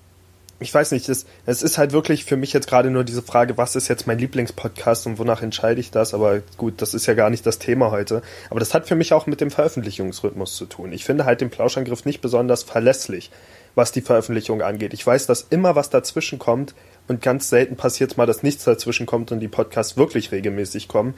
ich 0.62 0.72
weiß 0.72 0.92
nicht, 0.92 1.08
es, 1.08 1.26
es 1.46 1.62
ist 1.62 1.78
halt 1.78 1.92
wirklich 1.92 2.24
für 2.24 2.36
mich 2.36 2.52
jetzt 2.52 2.66
gerade 2.66 2.90
nur 2.90 3.04
diese 3.04 3.22
Frage, 3.22 3.58
was 3.58 3.76
ist 3.76 3.88
jetzt 3.88 4.06
mein 4.06 4.18
Lieblingspodcast 4.18 5.06
und 5.06 5.18
wonach 5.18 5.42
entscheide 5.42 5.80
ich 5.80 5.90
das? 5.90 6.14
Aber 6.14 6.40
gut, 6.56 6.80
das 6.80 6.94
ist 6.94 7.06
ja 7.06 7.14
gar 7.14 7.30
nicht 7.30 7.44
das 7.46 7.58
Thema 7.58 7.90
heute. 7.90 8.22
Aber 8.50 8.60
das 8.60 8.74
hat 8.74 8.88
für 8.88 8.94
mich 8.94 9.12
auch 9.12 9.26
mit 9.26 9.40
dem 9.40 9.50
Veröffentlichungsrhythmus 9.50 10.56
zu 10.56 10.66
tun. 10.66 10.92
Ich 10.92 11.04
finde 11.04 11.24
halt 11.24 11.40
den 11.40 11.50
Plauschangriff 11.50 12.04
nicht 12.04 12.20
besonders 12.20 12.62
verlässlich, 12.62 13.30
was 13.74 13.92
die 13.92 14.00
Veröffentlichung 14.00 14.62
angeht. 14.62 14.94
Ich 14.94 15.06
weiß, 15.06 15.26
dass 15.26 15.46
immer 15.50 15.76
was 15.76 15.90
dazwischen 15.90 16.38
kommt 16.38 16.74
und 17.08 17.22
ganz 17.22 17.48
selten 17.48 17.76
passiert 17.76 18.16
mal, 18.16 18.26
dass 18.26 18.42
nichts 18.42 18.64
dazwischen 18.64 19.06
kommt 19.06 19.32
und 19.32 19.40
die 19.40 19.48
Podcasts 19.48 19.96
wirklich 19.96 20.32
regelmäßig 20.32 20.88
kommen. 20.88 21.14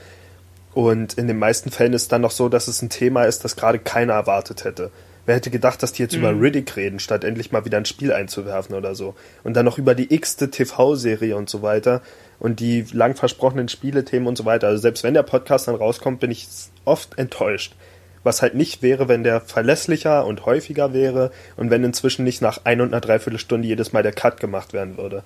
Und 0.74 1.14
in 1.14 1.28
den 1.28 1.38
meisten 1.38 1.70
Fällen 1.70 1.92
ist 1.92 2.10
dann 2.10 2.22
noch 2.22 2.32
so, 2.32 2.48
dass 2.48 2.66
es 2.66 2.82
ein 2.82 2.90
Thema 2.90 3.24
ist, 3.24 3.44
das 3.44 3.54
gerade 3.54 3.78
keiner 3.78 4.14
erwartet 4.14 4.64
hätte. 4.64 4.90
Wer 5.26 5.36
hätte 5.36 5.50
gedacht, 5.50 5.82
dass 5.82 5.92
die 5.92 6.02
jetzt 6.02 6.12
mhm. 6.12 6.20
über 6.20 6.40
Riddick 6.40 6.76
reden, 6.76 6.98
statt 6.98 7.24
endlich 7.24 7.50
mal 7.50 7.64
wieder 7.64 7.78
ein 7.78 7.86
Spiel 7.86 8.12
einzuwerfen 8.12 8.74
oder 8.74 8.94
so. 8.94 9.14
Und 9.42 9.54
dann 9.54 9.64
noch 9.64 9.78
über 9.78 9.94
die 9.94 10.14
x-te 10.14 10.50
TV-Serie 10.50 11.36
und 11.36 11.48
so 11.48 11.62
weiter 11.62 12.02
und 12.38 12.60
die 12.60 12.84
lang 12.92 13.16
versprochenen 13.16 13.68
Spielethemen 13.68 14.28
und 14.28 14.36
so 14.36 14.44
weiter. 14.44 14.68
Also 14.68 14.82
selbst 14.82 15.02
wenn 15.02 15.14
der 15.14 15.22
Podcast 15.22 15.68
dann 15.68 15.76
rauskommt, 15.76 16.20
bin 16.20 16.30
ich 16.30 16.46
oft 16.84 17.18
enttäuscht. 17.18 17.74
Was 18.22 18.42
halt 18.42 18.54
nicht 18.54 18.82
wäre, 18.82 19.08
wenn 19.08 19.22
der 19.22 19.40
verlässlicher 19.40 20.26
und 20.26 20.46
häufiger 20.46 20.92
wäre 20.92 21.30
und 21.56 21.70
wenn 21.70 21.84
inzwischen 21.84 22.24
nicht 22.24 22.40
nach 22.40 22.60
ein 22.64 22.80
und 22.80 22.92
einer 22.92 23.00
Dreiviertelstunde 23.00 23.68
jedes 23.68 23.92
Mal 23.92 24.02
der 24.02 24.12
Cut 24.12 24.40
gemacht 24.40 24.72
werden 24.72 24.96
würde. 24.96 25.22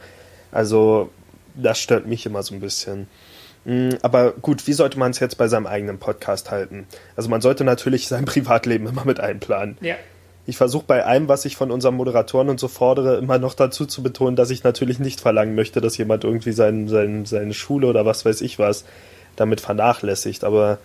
Also, 0.50 1.11
das 1.55 1.78
stört 1.78 2.07
mich 2.07 2.26
immer 2.26 2.43
so 2.43 2.55
ein 2.55 2.61
bisschen. 2.61 3.07
Mm, 3.68 3.90
aber 4.00 4.32
gut, 4.32 4.66
wie 4.66 4.72
sollte 4.72 4.98
man 4.98 5.10
es 5.10 5.20
jetzt 5.20 5.37
bei 5.37 5.46
seinem 5.46 5.66
eigenen 5.66 5.98
Podcast 5.98 6.50
halten? 6.50 6.87
Also 7.16 7.28
man 7.28 7.42
sollte 7.42 7.64
natürlich 7.64 8.08
sein 8.08 8.25
Privatleben 8.25 8.87
immer 8.87 9.04
mit 9.04 9.20
einplanen. 9.20 9.76
Ja. 9.82 9.96
Ich 10.46 10.56
versuche 10.56 10.87
bei 10.87 11.04
allem, 11.04 11.28
was 11.28 11.44
ich 11.44 11.56
von 11.58 11.70
unseren 11.70 11.94
Moderatoren 11.94 12.48
und 12.48 12.58
so 12.58 12.68
fordere, 12.68 13.18
immer 13.18 13.38
noch 13.38 13.52
dazu 13.52 13.84
zu 13.84 14.02
betonen, 14.02 14.37
dass 14.37 14.48
ich 14.48 14.64
natürlich 14.64 14.98
nicht 14.98 15.20
verlangen 15.20 15.54
möchte, 15.54 15.82
dass 15.82 15.98
jemand 15.98 16.25
irgendwie 16.25 16.52
sein, 16.52 16.88
sein, 16.88 17.26
seine 17.26 17.52
Schule 17.52 17.87
oder 17.88 18.06
was 18.06 18.25
weiß 18.25 18.40
ich 18.40 18.58
was 18.58 18.87
damit 19.37 19.60
vernachlässigt. 19.60 20.44
Aber 20.44 20.78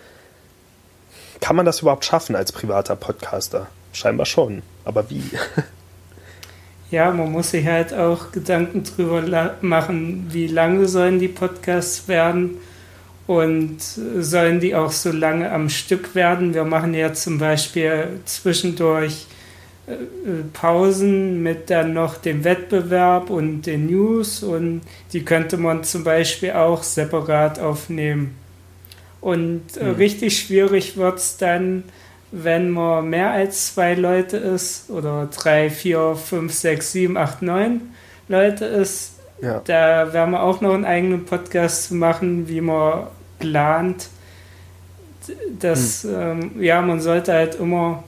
kann 1.39 1.55
man 1.55 1.65
das 1.65 1.79
überhaupt 1.79 2.03
schaffen 2.03 2.35
als 2.35 2.51
privater 2.51 2.97
Podcaster? 2.97 3.67
Scheinbar 3.93 4.25
schon. 4.25 4.61
Aber 4.83 5.09
wie? 5.09 5.23
ja, 6.91 7.11
man 7.11 7.31
muss 7.31 7.51
sich 7.51 7.65
halt 7.65 7.93
auch 7.93 8.33
Gedanken 8.33 8.83
drüber 8.83 9.55
machen, 9.61 10.27
wie 10.31 10.47
lange 10.47 10.89
sollen 10.89 11.19
die 11.19 11.29
Podcasts 11.29 12.09
werden 12.09 12.57
und 13.25 13.77
sollen 13.81 14.59
die 14.59 14.75
auch 14.75 14.91
so 14.91 15.11
lange 15.11 15.51
am 15.51 15.69
Stück 15.69 16.15
werden. 16.15 16.53
Wir 16.53 16.65
machen 16.65 16.93
ja 16.93 17.13
zum 17.13 17.37
Beispiel 17.37 18.07
zwischendurch 18.25 19.27
äh, 19.87 19.93
Pausen 20.51 21.41
mit 21.41 21.69
dann 21.69 21.93
noch 21.93 22.17
dem 22.17 22.43
Wettbewerb 22.43 23.29
und 23.29 23.63
den 23.63 23.87
News 23.87 24.43
und 24.43 24.81
die 25.13 25.23
könnte 25.23 25.57
man 25.57 25.83
zum 25.83 26.03
Beispiel 26.03 26.51
auch 26.51 26.83
separat 26.83 27.59
aufnehmen. 27.59 28.35
Und 29.21 29.81
mhm. 29.81 29.91
richtig 29.91 30.37
schwierig 30.37 30.97
wird 30.97 31.17
es 31.17 31.37
dann, 31.37 31.83
wenn 32.31 32.71
man 32.71 33.09
mehr 33.09 33.31
als 33.31 33.73
zwei 33.73 33.93
Leute 33.93 34.37
ist 34.37 34.89
oder 34.89 35.29
drei, 35.33 35.69
vier, 35.69 36.15
fünf, 36.15 36.51
sechs, 36.53 36.91
sieben, 36.91 37.15
acht, 37.15 37.41
neun 37.41 37.93
Leute 38.27 38.65
ist. 38.65 39.12
Ja. 39.43 39.61
Da 39.65 40.13
werden 40.13 40.31
wir 40.31 40.41
auch 40.41 40.61
noch 40.61 40.73
einen 40.73 40.85
eigenen 40.85 41.25
Podcast 41.25 41.91
machen, 41.91 42.47
wie 42.47 42.61
man 42.61 43.07
plant. 43.39 44.07
Das, 45.59 46.05
mhm. 46.05 46.15
ähm, 46.15 46.63
ja, 46.63 46.81
man 46.81 47.01
sollte 47.01 47.33
halt 47.33 47.55
immer 47.55 48.05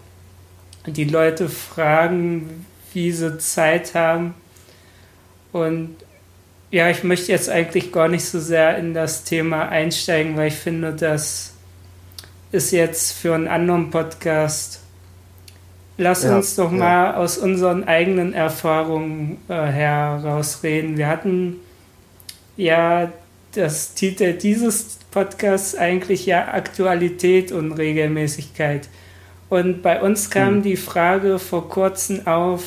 die 0.86 1.04
Leute 1.04 1.50
fragen, 1.50 2.66
wie 2.94 3.12
sie 3.12 3.38
Zeit 3.38 3.96
haben. 3.96 4.34
Und 5.52 5.98
ja, 6.72 6.90
ich 6.90 7.04
möchte 7.04 7.34
jetzt 7.34 7.50
eigentlich 7.50 7.92
gar 7.92 8.08
nicht 8.08 8.24
so 8.24 8.40
sehr 8.40 8.78
in 8.78 8.94
das 8.94 9.26
Thema 9.26 9.68
einsteigen, 9.68 10.38
weil 10.38 10.48
ich 10.48 10.56
finde, 10.56 10.94
das 10.94 11.54
ist 12.54 12.72
jetzt 12.72 13.12
für 13.12 13.36
einen 13.36 13.50
anderen 13.50 13.90
Podcast. 13.90 14.80
Lass 15.98 16.24
ja, 16.24 16.36
uns 16.36 16.56
doch 16.56 16.72
ja. 16.72 16.78
mal 16.78 17.16
aus 17.16 17.38
unseren 17.38 17.86
eigenen 17.86 18.34
Erfahrungen 18.34 19.38
äh, 19.48 19.54
herausreden. 19.54 20.98
Wir 20.98 21.08
hatten 21.08 21.60
ja 22.58 23.12
das 23.54 23.94
Titel 23.94 24.34
dieses 24.34 25.00
Podcasts 25.12 25.76
eigentlich 25.76 26.26
ja 26.26 26.50
Aktualität 26.50 27.52
und 27.52 27.72
Regelmäßigkeit. 27.72 28.90
Und 29.50 29.82
bei 29.82 30.02
uns 30.02 30.30
kam 30.30 30.56
hm. 30.56 30.64
die 30.64 30.76
Frage 30.76 31.40
vor 31.40 31.70
kurzem 31.70 32.28
auf, 32.28 32.64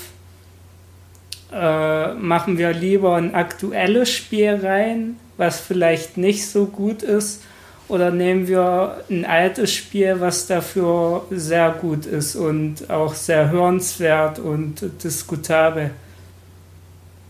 äh, 1.53 2.15
machen 2.15 2.57
wir 2.57 2.73
lieber 2.73 3.17
ein 3.17 3.35
aktuelles 3.35 4.11
Spiel 4.11 4.61
rein, 4.63 5.17
was 5.37 5.61
vielleicht 5.61 6.17
nicht 6.17 6.47
so 6.47 6.67
gut 6.67 7.03
ist, 7.03 7.43
oder 7.89 8.11
nehmen 8.11 8.49
wir 8.49 9.03
ein 9.11 9.25
altes 9.25 9.73
Spiel, 9.73 10.21
was 10.21 10.47
dafür 10.47 11.25
sehr 11.31 11.71
gut 11.71 12.07
ist 12.07 12.37
und 12.37 12.91
auch 12.91 13.15
sehr 13.15 13.51
hörenswert 13.51 14.39
und 14.39 15.03
diskutabel? 15.03 15.91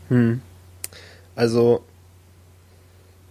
Hm. 0.09 0.41
Also, 1.37 1.85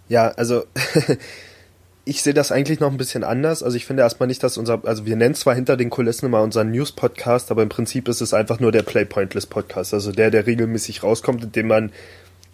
ja, 0.08 0.28
also 0.28 0.64
ich 2.06 2.22
sehe 2.22 2.32
das 2.32 2.50
eigentlich 2.50 2.80
noch 2.80 2.90
ein 2.90 2.96
bisschen 2.96 3.24
anders. 3.24 3.62
Also 3.62 3.76
ich 3.76 3.84
finde 3.84 4.02
erstmal 4.02 4.28
nicht, 4.28 4.42
dass 4.42 4.56
unser, 4.56 4.80
also 4.84 5.04
wir 5.04 5.14
nennen 5.14 5.34
zwar 5.34 5.54
hinter 5.54 5.76
den 5.76 5.90
Kulissen 5.90 6.24
immer 6.24 6.40
unseren 6.40 6.70
News-Podcast, 6.70 7.50
aber 7.50 7.62
im 7.62 7.68
Prinzip 7.68 8.08
ist 8.08 8.22
es 8.22 8.32
einfach 8.32 8.60
nur 8.60 8.72
der 8.72 8.82
Playpointless-Podcast. 8.82 9.92
Also 9.92 10.12
der, 10.12 10.30
der 10.30 10.46
regelmäßig 10.46 11.02
rauskommt, 11.02 11.44
indem 11.44 11.66
man 11.66 11.92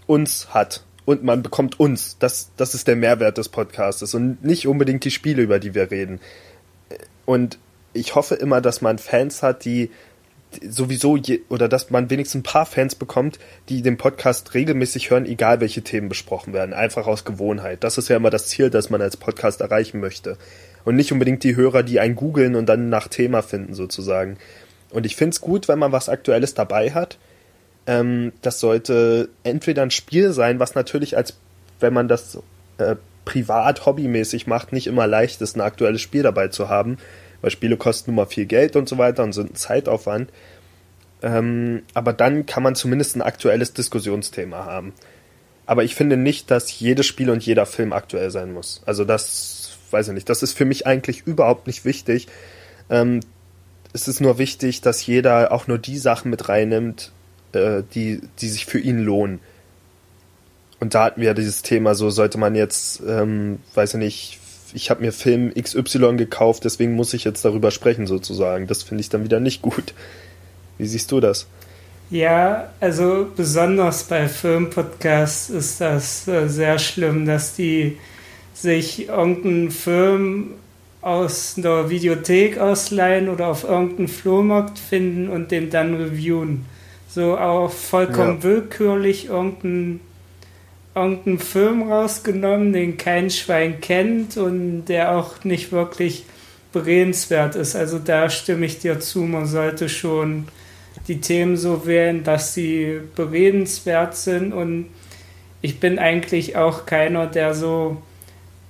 uns 0.09 0.49
hat. 0.53 0.83
Und 1.05 1.23
man 1.23 1.43
bekommt 1.43 1.79
uns. 1.79 2.17
Das, 2.19 2.51
das 2.57 2.75
ist 2.75 2.89
der 2.89 2.97
Mehrwert 2.97 3.39
des 3.39 3.49
Podcastes 3.49 4.15
und 4.15 4.43
nicht 4.45 4.67
unbedingt 4.67 5.05
die 5.05 5.11
Spiele, 5.11 5.43
über 5.43 5.59
die 5.59 5.75
wir 5.75 5.91
reden. 5.91 6.21
Und 7.27 7.59
ich 7.93 8.15
hoffe 8.15 8.35
immer, 8.35 8.61
dass 8.61 8.81
man 8.81 8.99
Fans 8.99 9.43
hat, 9.43 9.65
die 9.65 9.91
sowieso 10.63 11.17
je, 11.17 11.41
oder 11.49 11.69
dass 11.69 11.91
man 11.91 12.11
wenigstens 12.11 12.41
ein 12.41 12.43
paar 12.45 12.67
Fans 12.67 12.95
bekommt, 12.95 13.39
die 13.69 13.83
den 13.83 13.97
Podcast 13.97 14.55
regelmäßig 14.55 15.11
hören, 15.11 15.27
egal 15.27 15.61
welche 15.61 15.83
Themen 15.83 16.09
besprochen 16.09 16.53
werden, 16.53 16.73
einfach 16.73 17.07
aus 17.07 17.25
Gewohnheit. 17.25 17.83
Das 17.83 17.99
ist 17.99 18.09
ja 18.09 18.17
immer 18.17 18.31
das 18.31 18.49
Ziel, 18.49 18.71
das 18.71 18.91
man 18.91 19.03
als 19.03 19.17
Podcast 19.17 19.61
erreichen 19.61 20.01
möchte. 20.01 20.37
Und 20.85 20.97
nicht 20.97 21.13
unbedingt 21.13 21.43
die 21.45 21.57
Hörer, 21.57 21.83
die 21.83 22.01
einen 22.01 22.15
googeln 22.15 22.55
und 22.57 22.67
dann 22.67 22.89
nach 22.89 23.09
Thema 23.09 23.43
finden, 23.43 23.75
sozusagen. 23.75 24.37
Und 24.91 25.07
ich 25.07 25.17
finde 25.17 25.31
es 25.31 25.41
gut, 25.41 25.67
wenn 25.67 25.79
man 25.79 25.93
was 25.93 26.09
Aktuelles 26.09 26.55
dabei 26.55 26.93
hat. 26.93 27.19
Ähm, 27.87 28.33
das 28.43 28.61
sollte 28.61 29.29
entweder 29.43 29.83
ein 29.83 29.91
Spiel 29.91 30.33
sein, 30.33 30.59
was 30.59 30.75
natürlich 30.75 31.17
als, 31.17 31.35
wenn 31.81 31.93
man 31.93 32.09
das 32.09 32.39
äh, 32.79 32.97
privat, 33.25 33.87
hobbymäßig 33.87 34.47
macht, 34.47 34.73
nicht 34.73 34.87
immer 34.87 35.07
leicht 35.07 35.41
ist, 35.41 35.57
ein 35.57 35.61
aktuelles 35.61 36.01
Spiel 36.01 36.23
dabei 36.23 36.49
zu 36.49 36.69
haben 36.69 36.99
weil 37.45 37.51
Spiele 37.51 37.77
kosten 37.77 38.11
nun 38.11 38.17
mal 38.17 38.27
viel 38.27 38.47
Geld 38.47 38.75
und 38.75 38.89
so 38.89 38.97
weiter 38.97 39.23
und 39.23 39.35
sind 39.35 39.53
ein 39.53 39.55
Zeitaufwand. 39.55 40.31
Ähm, 41.21 41.83
aber 41.93 42.15
dann 42.15 42.47
kann 42.47 42.63
man 42.63 42.75
zumindest 42.75 43.17
ein 43.17 43.23
aktuelles 43.23 43.75
Diskussionsthema 43.75 44.65
haben. 44.65 44.95
Aber 45.67 45.85
ich 45.85 45.95
finde 45.95 46.17
nicht, 46.17 46.51
dass 46.51 46.81
jedes 46.81 47.05
Spiel 47.05 47.29
und 47.29 47.45
jeder 47.45 47.67
Film 47.67 47.93
aktuell 47.93 48.31
sein 48.31 48.55
muss. 48.55 48.83
Also 48.87 49.05
das 49.05 49.77
weiß 49.91 50.09
ich 50.09 50.15
nicht. 50.15 50.31
Das 50.31 50.43
ist 50.43 50.57
für 50.57 50.65
mich 50.65 50.87
eigentlich 50.87 51.27
überhaupt 51.27 51.67
nicht 51.67 51.85
wichtig. 51.85 52.29
Ähm, 52.89 53.21
es 53.93 54.09
ist 54.09 54.23
nur 54.23 54.39
wichtig, 54.39 54.81
dass 54.81 55.05
jeder 55.05 55.53
auch 55.53 55.67
nur 55.67 55.77
die 55.77 55.99
Sachen 55.99 56.31
mit 56.31 56.49
reinnimmt, 56.49 57.13
äh, 57.55 57.83
die, 57.95 58.21
die 58.41 58.49
sich 58.49 58.67
für 58.67 58.79
ihn 58.79 59.01
lohnen. 59.01 59.41
Und 60.81 60.95
da 60.95 61.05
hatten 61.05 61.21
wir 61.21 61.35
dieses 61.35 61.63
Thema, 61.63 61.95
so 61.95 62.11
sollte 62.11 62.39
man 62.39 62.55
jetzt, 62.55 63.03
ähm, 63.07 63.59
weiß 63.75 63.95
ich 63.95 64.01
nicht, 64.01 64.41
ich 64.75 64.91
habe 64.91 65.03
mir 65.03 65.13
Film 65.13 65.53
XY 65.55 66.17
gekauft, 66.17 66.65
deswegen 66.65 66.95
muss 66.95 67.15
ich 67.15 67.25
jetzt 67.25 67.45
darüber 67.45 67.71
sprechen 67.71 68.07
sozusagen. 68.07 68.67
Das 68.67 68.83
finde 68.83 69.01
ich 69.01 69.09
dann 69.09 69.25
wieder 69.25 69.41
nicht 69.41 69.63
gut. 69.63 69.95
Wie 70.79 70.87
siehst 70.87 71.11
du 71.13 71.21
das? 71.21 71.47
Ja, 72.11 72.71
also 72.81 73.29
besonders 73.35 74.05
bei 74.05 74.29
Filmpodcasts 74.29 75.49
ist 75.51 75.81
das 75.81 76.29
äh, 76.29 76.49
sehr 76.49 76.79
schlimm, 76.79 77.25
dass 77.25 77.55
die 77.55 77.97
sich 78.53 79.09
irgendeinen 79.09 79.71
Film 79.71 80.51
aus 81.01 81.55
der 81.57 81.91
Videothek 81.91 82.59
ausleihen 82.59 83.29
oder 83.29 83.49
auf 83.49 83.65
irgendeinem 83.65 84.09
Flohmarkt 84.09 84.79
finden 84.79 85.29
und 85.29 85.51
den 85.51 85.71
dann 85.71 85.95
reviewen. 85.95 86.65
So 87.15 87.39
auch 87.39 87.71
vollkommen 87.71 88.39
ja. 88.39 88.43
willkürlich 88.43 89.27
irgendeinen 89.27 90.01
irgendeinen 90.97 91.39
Film 91.39 91.91
rausgenommen, 91.91 92.73
den 92.73 92.97
kein 92.97 93.31
Schwein 93.31 93.81
kennt 93.81 94.37
und 94.37 94.87
der 94.87 95.17
auch 95.17 95.43
nicht 95.45 95.73
wirklich 95.73 96.25
beredenswert 96.73 97.57
ist. 97.57 97.75
Also 97.75 97.99
da 97.99 98.31
stimme 98.31 98.67
ich 98.67 98.79
dir 98.79 99.01
zu, 99.01 99.23
man 99.23 99.47
sollte 99.47 99.89
schon 99.89 100.47
die 101.09 101.21
Themen 101.21 101.57
so 101.57 101.87
wählen, 101.87 102.23
dass 102.23 102.55
sie 102.55 103.01
beredenswert 103.17 104.17
sind 104.17 104.53
und 104.53 104.87
ich 105.63 105.81
bin 105.81 105.99
eigentlich 105.99 106.57
auch 106.57 106.85
keiner, 106.85 107.27
der 107.27 107.55
so 107.55 107.97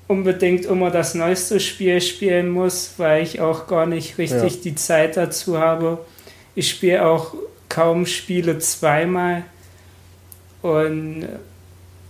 unbedingt 0.07 0.65
immer 0.65 0.91
das 0.91 1.15
neueste 1.15 1.61
Spiel 1.61 2.01
spielen 2.01 2.51
muss, 2.51 2.95
weil 2.99 3.23
ich 3.23 3.41
auch 3.41 3.67
gar 3.67 3.87
nicht 3.87 4.19
richtig 4.19 4.55
ja. 4.57 4.61
die 4.63 4.75
Zeit 4.75 5.17
dazu 5.17 5.59
habe. 5.59 5.99
Ich 6.55 6.71
spiele 6.71 7.07
auch 7.07 7.35
kaum 7.75 8.07
Spiele 8.07 8.59
zweimal 8.59 9.43
und 10.63 11.25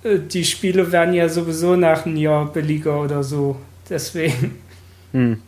äh, 0.02 0.18
die 0.18 0.44
Spiele 0.44 0.92
werden 0.92 1.14
ja 1.14 1.28
sowieso 1.28 1.75
nach 1.75 2.04
einem 2.04 2.16
Jahr 2.16 2.52
billiger 2.52 3.00
oder 3.00 3.25
so. 3.25 3.56
Deswegen. 3.88 4.59
Hm. 5.12 5.40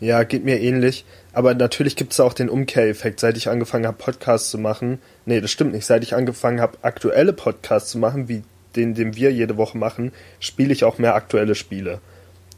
Ja, 0.00 0.22
geht 0.24 0.44
mir 0.44 0.60
ähnlich. 0.60 1.04
Aber 1.32 1.54
natürlich 1.54 1.96
gibt 1.96 2.12
es 2.12 2.20
auch 2.20 2.32
den 2.32 2.48
Umkehreffekt. 2.48 3.20
Seit 3.20 3.36
ich 3.36 3.48
angefangen 3.48 3.86
habe, 3.86 3.96
Podcasts 3.98 4.50
zu 4.50 4.58
machen, 4.58 4.98
nee, 5.26 5.40
das 5.40 5.50
stimmt 5.50 5.72
nicht. 5.72 5.84
Seit 5.84 6.02
ich 6.02 6.14
angefangen 6.14 6.60
habe, 6.60 6.78
aktuelle 6.82 7.32
Podcasts 7.32 7.90
zu 7.90 7.98
machen, 7.98 8.28
wie 8.28 8.42
den, 8.76 8.94
den 8.94 9.16
wir 9.16 9.32
jede 9.32 9.56
Woche 9.56 9.76
machen, 9.76 10.12
spiele 10.40 10.72
ich 10.72 10.84
auch 10.84 10.98
mehr 10.98 11.14
aktuelle 11.14 11.54
Spiele. 11.54 12.00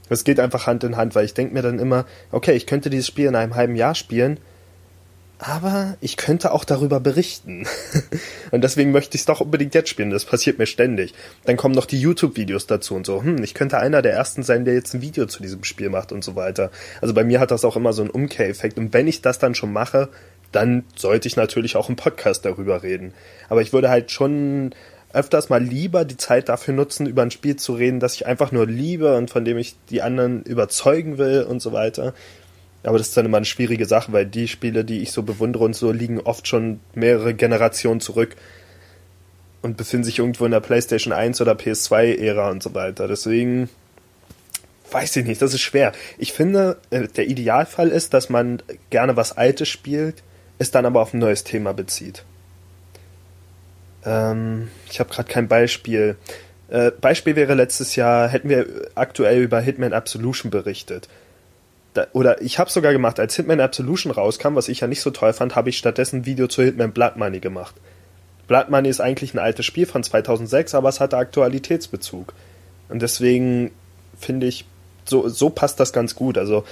Es 0.08 0.22
geht 0.22 0.38
einfach 0.38 0.66
Hand 0.66 0.84
in 0.84 0.96
Hand, 0.96 1.14
weil 1.14 1.24
ich 1.24 1.34
denke 1.34 1.54
mir 1.54 1.62
dann 1.62 1.78
immer, 1.78 2.04
okay, 2.30 2.52
ich 2.52 2.66
könnte 2.66 2.90
dieses 2.90 3.08
Spiel 3.08 3.26
in 3.26 3.34
einem 3.34 3.54
halben 3.56 3.74
Jahr 3.74 3.94
spielen, 3.94 4.38
aber 5.38 5.96
ich 6.00 6.16
könnte 6.16 6.52
auch 6.52 6.64
darüber 6.64 6.98
berichten. 6.98 7.66
und 8.50 8.62
deswegen 8.64 8.90
möchte 8.90 9.16
ich 9.16 9.22
es 9.22 9.26
doch 9.26 9.40
unbedingt 9.40 9.74
jetzt 9.74 9.90
spielen. 9.90 10.10
Das 10.10 10.24
passiert 10.24 10.58
mir 10.58 10.66
ständig. 10.66 11.12
Dann 11.44 11.56
kommen 11.56 11.74
noch 11.74 11.84
die 11.86 12.00
YouTube-Videos 12.00 12.66
dazu 12.66 12.94
und 12.94 13.04
so. 13.04 13.22
Hm, 13.22 13.42
ich 13.42 13.52
könnte 13.52 13.78
einer 13.78 14.02
der 14.02 14.14
ersten 14.14 14.42
sein, 14.42 14.64
der 14.64 14.74
jetzt 14.74 14.94
ein 14.94 15.02
Video 15.02 15.26
zu 15.26 15.42
diesem 15.42 15.62
Spiel 15.64 15.90
macht 15.90 16.10
und 16.10 16.24
so 16.24 16.36
weiter. 16.36 16.70
Also 17.02 17.12
bei 17.12 17.24
mir 17.24 17.38
hat 17.38 17.50
das 17.50 17.64
auch 17.64 17.76
immer 17.76 17.92
so 17.92 18.02
einen 18.02 18.10
Umkehreffekt. 18.10 18.78
Und 18.78 18.94
wenn 18.94 19.08
ich 19.08 19.20
das 19.20 19.38
dann 19.38 19.54
schon 19.54 19.72
mache, 19.72 20.08
dann 20.52 20.84
sollte 20.94 21.28
ich 21.28 21.36
natürlich 21.36 21.76
auch 21.76 21.90
im 21.90 21.96
Podcast 21.96 22.44
darüber 22.44 22.82
reden. 22.82 23.12
Aber 23.48 23.60
ich 23.60 23.72
würde 23.72 23.90
halt 23.90 24.10
schon 24.10 24.74
öfters 25.12 25.48
mal 25.48 25.62
lieber 25.62 26.04
die 26.04 26.16
Zeit 26.16 26.48
dafür 26.48 26.74
nutzen, 26.74 27.06
über 27.06 27.22
ein 27.22 27.30
Spiel 27.30 27.56
zu 27.56 27.74
reden, 27.74 28.00
das 28.00 28.14
ich 28.14 28.26
einfach 28.26 28.52
nur 28.52 28.66
liebe 28.66 29.16
und 29.16 29.30
von 29.30 29.44
dem 29.44 29.58
ich 29.58 29.76
die 29.90 30.02
anderen 30.02 30.42
überzeugen 30.42 31.18
will 31.18 31.42
und 31.42 31.60
so 31.60 31.72
weiter, 31.72 32.14
aber 32.86 32.98
das 32.98 33.08
ist 33.08 33.16
dann 33.16 33.26
immer 33.26 33.38
eine 33.38 33.46
schwierige 33.46 33.84
Sache, 33.84 34.12
weil 34.12 34.26
die 34.26 34.46
Spiele, 34.46 34.84
die 34.84 35.02
ich 35.02 35.10
so 35.10 35.24
bewundere 35.24 35.64
und 35.64 35.74
so, 35.74 35.90
liegen 35.90 36.20
oft 36.20 36.46
schon 36.46 36.80
mehrere 36.94 37.34
Generationen 37.34 38.00
zurück 38.00 38.36
und 39.60 39.76
befinden 39.76 40.04
sich 40.04 40.20
irgendwo 40.20 40.44
in 40.44 40.52
der 40.52 40.60
PlayStation 40.60 41.12
1 41.12 41.40
oder 41.40 41.54
PS2-Ära 41.54 42.48
und 42.48 42.62
so 42.62 42.74
weiter. 42.74 43.08
Deswegen 43.08 43.68
weiß 44.92 45.16
ich 45.16 45.26
nicht, 45.26 45.42
das 45.42 45.52
ist 45.52 45.62
schwer. 45.62 45.92
Ich 46.16 46.32
finde, 46.32 46.78
äh, 46.90 47.08
der 47.08 47.26
Idealfall 47.26 47.88
ist, 47.88 48.14
dass 48.14 48.28
man 48.28 48.62
gerne 48.90 49.16
was 49.16 49.36
Altes 49.36 49.68
spielt, 49.68 50.22
es 50.58 50.70
dann 50.70 50.86
aber 50.86 51.02
auf 51.02 51.12
ein 51.12 51.18
neues 51.18 51.42
Thema 51.42 51.74
bezieht. 51.74 52.24
Ähm, 54.04 54.68
ich 54.88 55.00
habe 55.00 55.10
gerade 55.10 55.28
kein 55.28 55.48
Beispiel. 55.48 56.16
Äh, 56.68 56.92
Beispiel 56.92 57.34
wäre 57.34 57.54
letztes 57.54 57.96
Jahr, 57.96 58.28
hätten 58.28 58.48
wir 58.48 58.66
aktuell 58.94 59.42
über 59.42 59.60
Hitman 59.60 59.92
Absolution 59.92 60.52
berichtet. 60.52 61.08
Da, 61.96 62.08
oder 62.12 62.42
ich 62.42 62.58
habe 62.58 62.70
sogar 62.70 62.92
gemacht, 62.92 63.18
als 63.18 63.36
Hitman 63.36 63.60
Absolution 63.60 64.12
rauskam, 64.12 64.54
was 64.54 64.68
ich 64.68 64.80
ja 64.80 64.86
nicht 64.86 65.00
so 65.00 65.10
toll 65.10 65.32
fand, 65.32 65.56
habe 65.56 65.70
ich 65.70 65.78
stattdessen 65.78 66.20
ein 66.20 66.26
Video 66.26 66.46
zu 66.46 66.62
Hitman 66.62 66.92
Blood 66.92 67.16
Money 67.16 67.40
gemacht. 67.40 67.74
Blood 68.48 68.68
Money 68.68 68.88
ist 68.88 69.00
eigentlich 69.00 69.32
ein 69.34 69.38
altes 69.38 69.64
Spiel 69.64 69.86
von 69.86 70.02
2006, 70.02 70.74
aber 70.74 70.90
es 70.90 71.00
hatte 71.00 71.16
Aktualitätsbezug. 71.16 72.34
Und 72.88 73.00
deswegen 73.00 73.70
finde 74.18 74.46
ich, 74.46 74.66
so, 75.04 75.28
so 75.28 75.50
passt 75.50 75.80
das 75.80 75.92
ganz 75.92 76.14
gut. 76.14 76.36
Also 76.36 76.64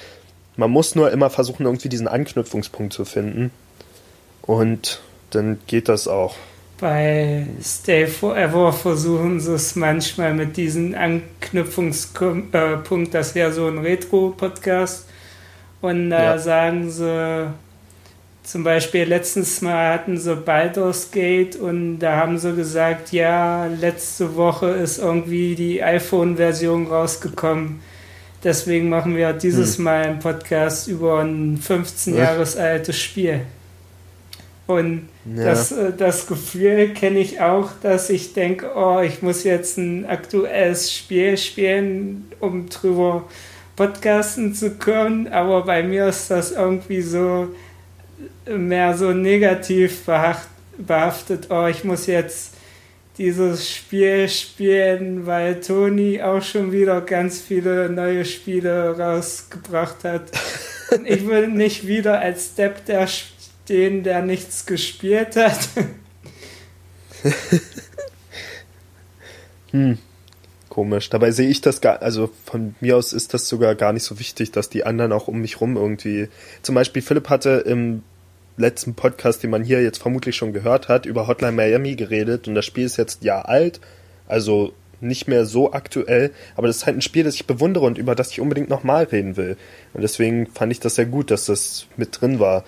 man 0.57 0.71
muss 0.71 0.95
nur 0.95 1.11
immer 1.11 1.31
versuchen, 1.31 1.65
irgendwie 1.65 1.89
diesen 1.89 2.07
Anknüpfungspunkt 2.07 2.93
zu 2.93 3.05
finden. 3.05 3.51
Und 4.43 5.01
dann 5.31 5.59
geht 5.67 5.89
das 5.89 6.07
auch. 6.07 6.37
Bei 6.81 7.47
Stay 7.63 8.07
Forever 8.07 8.73
versuchen 8.73 9.41
sie 9.41 9.55
es 9.55 9.75
manchmal 9.75 10.35
mit 10.35 10.57
diesem 10.57 10.95
Anknüpfungspunkt, 10.95 12.55
äh, 12.55 13.11
das 13.11 13.35
wäre 13.35 13.53
so 13.53 13.69
ein 13.69 13.79
Retro-Podcast. 13.79 15.07
Und 15.85 16.09
da 16.09 16.23
ja. 16.23 16.39
sagen 16.39 16.91
sie, 16.91 17.47
zum 18.43 18.65
Beispiel 18.65 19.05
letztens 19.05 19.61
mal 19.61 19.93
hatten 19.93 20.17
sie 20.17 20.35
Baldur's 20.35 21.11
Gate 21.11 21.57
und 21.57 21.99
da 21.99 22.17
haben 22.17 22.39
sie 22.39 22.55
gesagt, 22.55 23.13
ja, 23.13 23.67
letzte 23.67 24.35
Woche 24.35 24.69
ist 24.69 24.97
irgendwie 24.97 25.55
die 25.55 25.83
iPhone-Version 25.83 26.87
rausgekommen. 26.87 27.83
Deswegen 28.43 28.89
machen 28.89 29.15
wir 29.15 29.35
dieses 29.35 29.77
hm. 29.77 29.85
Mal 29.85 30.05
einen 30.07 30.19
Podcast 30.21 30.89
über 30.89 31.21
ein 31.21 31.59
15 31.59 32.17
Jahres 32.17 32.57
altes 32.57 32.99
Spiel. 32.99 33.43
Und 34.67 35.11
ja. 35.37 35.45
das, 35.45 35.71
äh, 35.71 35.93
das 35.95 36.27
Gefühl 36.27 36.95
kenne 36.95 37.19
ich 37.19 37.43
auch, 37.43 37.69
dass 37.83 38.09
ich 38.09 38.33
denke, 38.33 38.71
oh, 38.75 39.01
ich 39.01 39.21
muss 39.21 39.45
jetzt 39.45 39.77
ein 39.77 40.07
aktuelles 40.07 40.95
Spiel 40.95 41.37
spielen, 41.37 42.33
um 42.41 42.71
drüber 42.71 43.25
podcasten 43.77 44.55
zu 44.55 44.73
können. 44.73 45.29
Aber 45.29 45.65
bei 45.65 45.83
mir 45.83 46.09
ist 46.09 46.31
das 46.31 46.53
irgendwie 46.53 47.03
so 47.03 47.49
mehr 48.47 48.97
so 48.97 49.13
negativ 49.13 50.05
behaftet. 50.05 51.51
Oh, 51.51 51.67
ich 51.67 51.85
muss 51.85 52.07
jetzt 52.07 52.55
dieses 53.19 53.71
Spiel 53.71 54.29
spielen, 54.29 55.27
weil 55.27 55.61
Toni 55.61 56.21
auch 56.21 56.43
schon 56.43 56.73
wieder 56.73 57.01
ganz 57.01 57.41
viele 57.41 57.89
neue 57.89 58.25
Spiele 58.25 58.99
rausgebracht 58.99 60.05
hat. 60.05 60.33
Ich 61.05 61.27
will 61.27 61.49
nicht 61.49 61.87
wieder 61.87 62.21
als 62.21 62.53
Step 62.53 62.85
der 62.87 63.09
den, 63.69 64.03
der 64.03 64.23
nichts 64.23 64.67
gespielt 64.67 65.37
hat. 65.37 65.69
hm. 69.71 69.99
Komisch. 70.75 71.09
Dabei 71.09 71.31
sehe 71.31 71.49
ich 71.49 71.61
das 71.61 71.81
gar, 71.81 72.03
also 72.03 72.29
von 72.47 72.75
mir 72.81 72.97
aus 72.97 73.13
ist 73.13 73.33
das 73.33 73.47
sogar 73.47 73.77
gar 73.77 73.93
nicht 73.93 74.03
so 74.03 74.19
wichtig, 74.19 74.51
dass 74.51 74.71
die 74.71 74.83
anderen 74.85 75.13
auch 75.13 75.29
um 75.29 75.41
mich 75.41 75.61
rum 75.61 75.77
irgendwie. 75.77 76.27
Zum 76.63 76.75
Beispiel 76.75 77.01
Philipp 77.01 77.29
hatte 77.29 77.63
im 77.65 78.03
letzten 78.57 78.95
Podcast, 78.95 79.45
den 79.45 79.51
man 79.51 79.63
hier 79.63 79.81
jetzt 79.85 80.03
vermutlich 80.03 80.35
schon 80.35 80.53
gehört 80.53 80.89
hat, 80.89 81.07
über 81.07 81.29
Hotline 81.29 81.53
Miami 81.53 81.95
geredet 81.95 82.49
und 82.49 82.57
das 82.57 82.65
Spiel 82.65 82.87
ist 82.87 82.97
jetzt 82.97 83.23
ja 83.23 83.43
alt, 83.43 83.81
also 84.27 84.73
nicht 85.01 85.29
mehr 85.29 85.47
so 85.47 85.73
aktuell, 85.73 86.33
aber 86.57 86.67
das 86.67 86.79
ist 86.79 86.87
halt 86.87 86.97
ein 86.97 87.03
Spiel, 87.03 87.23
das 87.23 87.37
ich 87.37 87.47
bewundere 87.47 87.85
und 87.85 87.97
über 87.97 88.17
das 88.17 88.33
ich 88.33 88.41
unbedingt 88.41 88.69
nochmal 88.69 89.05
reden 89.05 89.37
will. 89.37 89.57
Und 89.93 90.03
deswegen 90.03 90.49
fand 90.49 90.73
ich 90.73 90.81
das 90.81 90.97
sehr 90.97 91.07
gut, 91.07 91.31
dass 91.31 91.45
das 91.45 91.87
mit 91.97 92.21
drin 92.21 92.41
war 92.41 92.65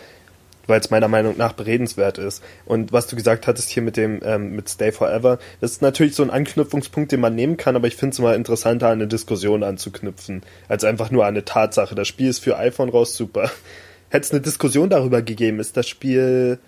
weil 0.67 0.81
es 0.81 0.91
meiner 0.91 1.09
Meinung 1.09 1.37
nach 1.37 1.53
beredenswert 1.53 2.19
ist. 2.19 2.43
Und 2.65 2.93
was 2.93 3.07
du 3.07 3.17
gesagt 3.17 3.47
hattest 3.47 3.71
hier 3.71 3.83
mit 3.83 3.97
dem 3.97 4.21
ähm, 4.25 4.55
mit 4.55 4.69
Stay 4.69 4.93
Forever, 4.93 5.39
das 5.61 5.73
ist 5.73 5.83
natürlich 5.83 6.15
so 6.15 6.23
ein 6.23 6.31
Anknüpfungspunkt, 6.31 7.13
den 7.13 7.21
man 7.21 7.35
nehmen 7.35 7.57
kann, 7.57 7.77
aber 7.77 7.87
ich 7.87 7.97
finde 7.97 8.15
es 8.15 8.19
mal 8.19 8.35
interessanter, 8.35 8.89
eine 8.89 9.07
Diskussion 9.07 9.63
anzuknüpfen, 9.63 10.43
als 10.69 10.85
einfach 10.85 11.11
nur 11.11 11.27
eine 11.27 11.45
Tatsache. 11.45 11.95
Das 11.95 12.09
Spiel 12.09 12.29
ist 12.29 12.41
für 12.43 12.57
iPhone 12.57 12.89
raus 12.89 13.17
super. 13.17 13.51
Hätte 14.09 14.25
es 14.27 14.33
eine 14.33 14.41
Diskussion 14.41 14.89
darüber 14.89 15.23
gegeben, 15.23 15.59
ist 15.59 15.77
das 15.77 15.89
Spiel 15.89 16.59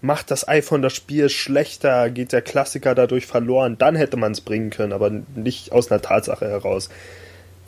macht 0.00 0.30
das 0.30 0.46
iPhone 0.46 0.82
das 0.82 0.94
Spiel 0.94 1.28
schlechter, 1.28 2.10
geht 2.10 2.32
der 2.32 2.42
Klassiker 2.42 2.94
dadurch 2.94 3.26
verloren, 3.26 3.78
dann 3.78 3.96
hätte 3.96 4.16
man 4.16 4.32
es 4.32 4.40
bringen 4.40 4.70
können, 4.70 4.92
aber 4.92 5.10
nicht 5.34 5.72
aus 5.72 5.90
einer 5.90 6.02
Tatsache 6.02 6.46
heraus. 6.46 6.90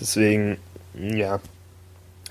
Deswegen, 0.01 0.59
ja, 0.95 1.41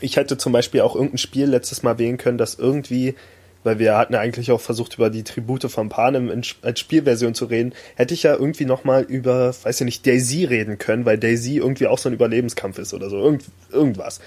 ich 0.01 0.17
hätte 0.17 0.37
zum 0.37 0.53
Beispiel 0.53 0.81
auch 0.81 0.95
irgendein 0.95 1.17
Spiel 1.17 1.45
letztes 1.45 1.83
Mal 1.83 1.99
wählen 1.99 2.17
können, 2.17 2.37
das 2.37 2.55
irgendwie, 2.55 3.15
weil 3.63 3.79
wir 3.79 3.97
hatten 3.97 4.13
ja 4.13 4.19
eigentlich 4.19 4.51
auch 4.51 4.61
versucht, 4.61 4.95
über 4.95 5.09
die 5.09 5.23
Tribute 5.23 5.69
von 5.69 5.89
Panem 5.89 6.29
als 6.61 6.79
Spielversion 6.79 7.33
zu 7.33 7.45
reden, 7.45 7.73
hätte 7.95 8.13
ich 8.13 8.23
ja 8.23 8.33
irgendwie 8.33 8.65
nochmal 8.65 9.03
über, 9.03 9.53
weiß 9.63 9.81
ich 9.81 9.85
nicht, 9.85 10.05
Daisy 10.05 10.45
reden 10.45 10.77
können, 10.77 11.05
weil 11.05 11.17
Daisy 11.17 11.57
irgendwie 11.57 11.87
auch 11.87 11.97
so 11.97 12.09
ein 12.09 12.13
Überlebenskampf 12.13 12.77
ist 12.79 12.93
oder 12.93 13.09
so, 13.09 13.17
irgend, 13.17 13.45
irgendwas. 13.71 14.19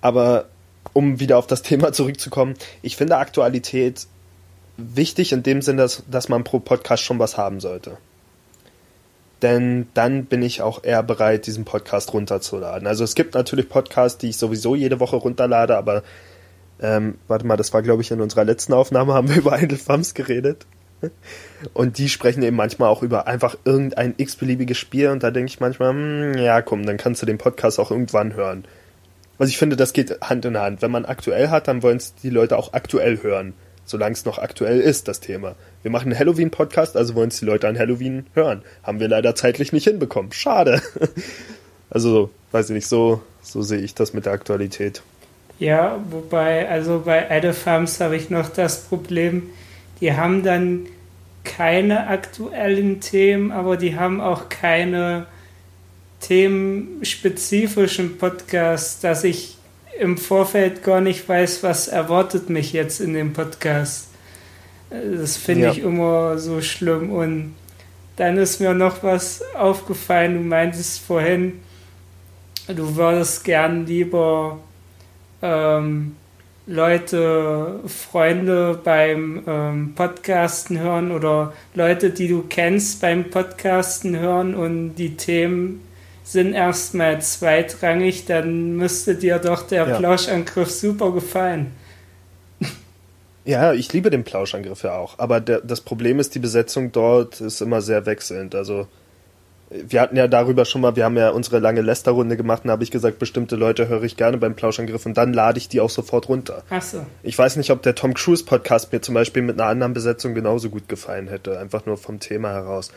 Aber 0.00 0.48
um 0.92 1.20
wieder 1.20 1.38
auf 1.38 1.46
das 1.46 1.62
Thema 1.62 1.92
zurückzukommen, 1.92 2.54
ich 2.82 2.96
finde 2.96 3.16
Aktualität 3.16 4.06
wichtig 4.76 5.32
in 5.32 5.42
dem 5.42 5.62
Sinne, 5.62 5.82
dass, 5.82 6.02
dass 6.10 6.28
man 6.28 6.44
pro 6.44 6.58
Podcast 6.58 7.02
schon 7.02 7.18
was 7.18 7.36
haben 7.36 7.60
sollte 7.60 7.98
denn 9.42 9.88
dann 9.94 10.26
bin 10.26 10.42
ich 10.42 10.62
auch 10.62 10.84
eher 10.84 11.02
bereit, 11.02 11.46
diesen 11.46 11.64
Podcast 11.64 12.12
runterzuladen. 12.12 12.86
Also 12.86 13.04
es 13.04 13.14
gibt 13.14 13.34
natürlich 13.34 13.68
Podcasts, 13.68 14.18
die 14.18 14.30
ich 14.30 14.36
sowieso 14.36 14.74
jede 14.74 15.00
Woche 15.00 15.16
runterlade, 15.16 15.76
aber 15.76 16.02
ähm, 16.80 17.16
warte 17.28 17.46
mal, 17.46 17.56
das 17.56 17.72
war 17.72 17.82
glaube 17.82 18.02
ich 18.02 18.10
in 18.10 18.20
unserer 18.20 18.44
letzten 18.44 18.72
Aufnahme, 18.72 19.14
haben 19.14 19.28
wir 19.28 19.36
über 19.36 19.60
Idle 19.60 19.78
Thumbs 19.78 20.14
geredet. 20.14 20.66
Und 21.72 21.96
die 21.96 22.10
sprechen 22.10 22.42
eben 22.42 22.56
manchmal 22.56 22.90
auch 22.90 23.02
über 23.02 23.26
einfach 23.26 23.56
irgendein 23.64 24.12
x-beliebiges 24.18 24.76
Spiel 24.76 25.08
und 25.08 25.22
da 25.22 25.30
denke 25.30 25.48
ich 25.48 25.58
manchmal, 25.58 25.90
hm, 25.90 26.34
ja 26.34 26.60
komm, 26.60 26.84
dann 26.84 26.98
kannst 26.98 27.22
du 27.22 27.26
den 27.26 27.38
Podcast 27.38 27.80
auch 27.80 27.90
irgendwann 27.90 28.34
hören. 28.34 28.64
Also 29.38 29.48
ich 29.48 29.56
finde, 29.56 29.76
das 29.76 29.94
geht 29.94 30.20
Hand 30.20 30.44
in 30.44 30.58
Hand. 30.58 30.82
Wenn 30.82 30.90
man 30.90 31.06
aktuell 31.06 31.48
hat, 31.48 31.68
dann 31.68 31.82
wollen 31.82 31.96
es 31.96 32.14
die 32.16 32.28
Leute 32.28 32.58
auch 32.58 32.74
aktuell 32.74 33.22
hören 33.22 33.54
solange 33.90 34.14
es 34.14 34.24
noch 34.24 34.38
aktuell 34.38 34.80
ist, 34.80 35.08
das 35.08 35.20
Thema. 35.20 35.56
Wir 35.82 35.90
machen 35.90 36.10
einen 36.10 36.18
Halloween-Podcast, 36.18 36.96
also 36.96 37.14
wollen 37.14 37.28
es 37.28 37.38
die 37.38 37.44
Leute 37.44 37.68
an 37.68 37.78
Halloween 37.78 38.26
hören. 38.34 38.62
Haben 38.82 39.00
wir 39.00 39.08
leider 39.08 39.34
zeitlich 39.34 39.72
nicht 39.72 39.84
hinbekommen. 39.84 40.32
Schade. 40.32 40.80
Also, 41.92 42.30
weiß 42.52 42.70
ich 42.70 42.74
nicht, 42.74 42.86
so, 42.86 43.20
so 43.42 43.62
sehe 43.62 43.80
ich 43.80 43.96
das 43.96 44.14
mit 44.14 44.24
der 44.24 44.32
Aktualität. 44.32 45.02
Ja, 45.58 45.98
wobei, 46.10 46.68
also 46.68 47.02
bei 47.04 47.36
Idle 47.36 47.52
Farms 47.52 47.98
habe 47.98 48.14
ich 48.14 48.30
noch 48.30 48.48
das 48.48 48.84
Problem, 48.84 49.50
die 50.00 50.12
haben 50.12 50.44
dann 50.44 50.86
keine 51.42 52.06
aktuellen 52.06 53.00
Themen, 53.00 53.50
aber 53.50 53.76
die 53.76 53.96
haben 53.96 54.20
auch 54.20 54.48
keine 54.48 55.26
themenspezifischen 56.20 58.18
Podcasts, 58.18 59.00
dass 59.00 59.24
ich 59.24 59.56
im 60.00 60.16
Vorfeld 60.16 60.82
gar 60.82 61.02
nicht 61.02 61.28
weiß, 61.28 61.62
was 61.62 61.86
erwartet 61.86 62.48
mich 62.48 62.72
jetzt 62.72 63.00
in 63.00 63.12
dem 63.12 63.34
Podcast. 63.34 64.08
Das 64.88 65.36
finde 65.36 65.66
ja. 65.66 65.72
ich 65.72 65.80
immer 65.80 66.38
so 66.38 66.62
schlimm. 66.62 67.12
Und 67.12 67.54
dann 68.16 68.38
ist 68.38 68.60
mir 68.60 68.72
noch 68.72 69.02
was 69.02 69.42
aufgefallen. 69.54 70.34
Du 70.34 70.40
meintest 70.40 71.00
vorhin, 71.00 71.60
du 72.66 72.96
würdest 72.96 73.44
gern 73.44 73.86
lieber 73.86 74.58
ähm, 75.42 76.16
Leute, 76.66 77.80
Freunde 77.86 78.80
beim 78.82 79.42
ähm, 79.46 79.92
Podcasten 79.94 80.78
hören 80.78 81.12
oder 81.12 81.52
Leute, 81.74 82.08
die 82.08 82.28
du 82.28 82.44
kennst 82.48 83.02
beim 83.02 83.28
Podcasten 83.28 84.18
hören 84.18 84.54
und 84.54 84.94
die 84.94 85.16
Themen 85.16 85.82
sind 86.32 86.54
erstmal 86.54 87.20
zweitrangig, 87.20 88.26
dann 88.26 88.76
müsste 88.76 89.14
dir 89.14 89.38
doch 89.38 89.62
der 89.62 89.88
ja. 89.88 89.98
Plauschangriff 89.98 90.70
super 90.70 91.12
gefallen. 91.12 91.72
Ja, 93.44 93.72
ich 93.72 93.92
liebe 93.92 94.10
den 94.10 94.22
Plauschangriff 94.22 94.82
ja 94.82 94.96
auch. 94.96 95.18
Aber 95.18 95.40
der, 95.40 95.60
das 95.60 95.80
Problem 95.80 96.18
ist, 96.18 96.34
die 96.34 96.38
Besetzung 96.38 96.92
dort 96.92 97.40
ist 97.40 97.60
immer 97.60 97.80
sehr 97.80 98.04
wechselnd. 98.06 98.54
Also, 98.54 98.86
wir 99.70 100.00
hatten 100.00 100.16
ja 100.16 100.28
darüber 100.28 100.64
schon 100.64 100.82
mal, 100.82 100.96
wir 100.96 101.04
haben 101.04 101.16
ja 101.16 101.30
unsere 101.30 101.58
lange 101.58 101.80
Lästerrunde 101.80 102.36
gemacht 102.36 102.64
und 102.64 102.68
da 102.68 102.72
habe 102.72 102.82
ich 102.82 102.90
gesagt, 102.90 103.18
bestimmte 103.18 103.56
Leute 103.56 103.88
höre 103.88 104.02
ich 104.02 104.16
gerne 104.16 104.36
beim 104.36 104.54
Plauschangriff 104.54 105.06
und 105.06 105.16
dann 105.16 105.32
lade 105.32 105.58
ich 105.58 105.68
die 105.68 105.80
auch 105.80 105.90
sofort 105.90 106.28
runter. 106.28 106.64
Ach 106.70 106.82
so. 106.82 107.06
Ich 107.22 107.38
weiß 107.38 107.56
nicht, 107.56 107.70
ob 107.70 107.82
der 107.82 107.94
Tom 107.94 108.14
Cruise 108.14 108.44
Podcast 108.44 108.92
mir 108.92 109.00
zum 109.00 109.14
Beispiel 109.14 109.42
mit 109.42 109.60
einer 109.60 109.70
anderen 109.70 109.94
Besetzung 109.94 110.34
genauso 110.34 110.70
gut 110.70 110.88
gefallen 110.88 111.28
hätte. 111.28 111.58
Einfach 111.58 111.86
nur 111.86 111.96
vom 111.96 112.20
Thema 112.20 112.50
heraus. 112.50 112.90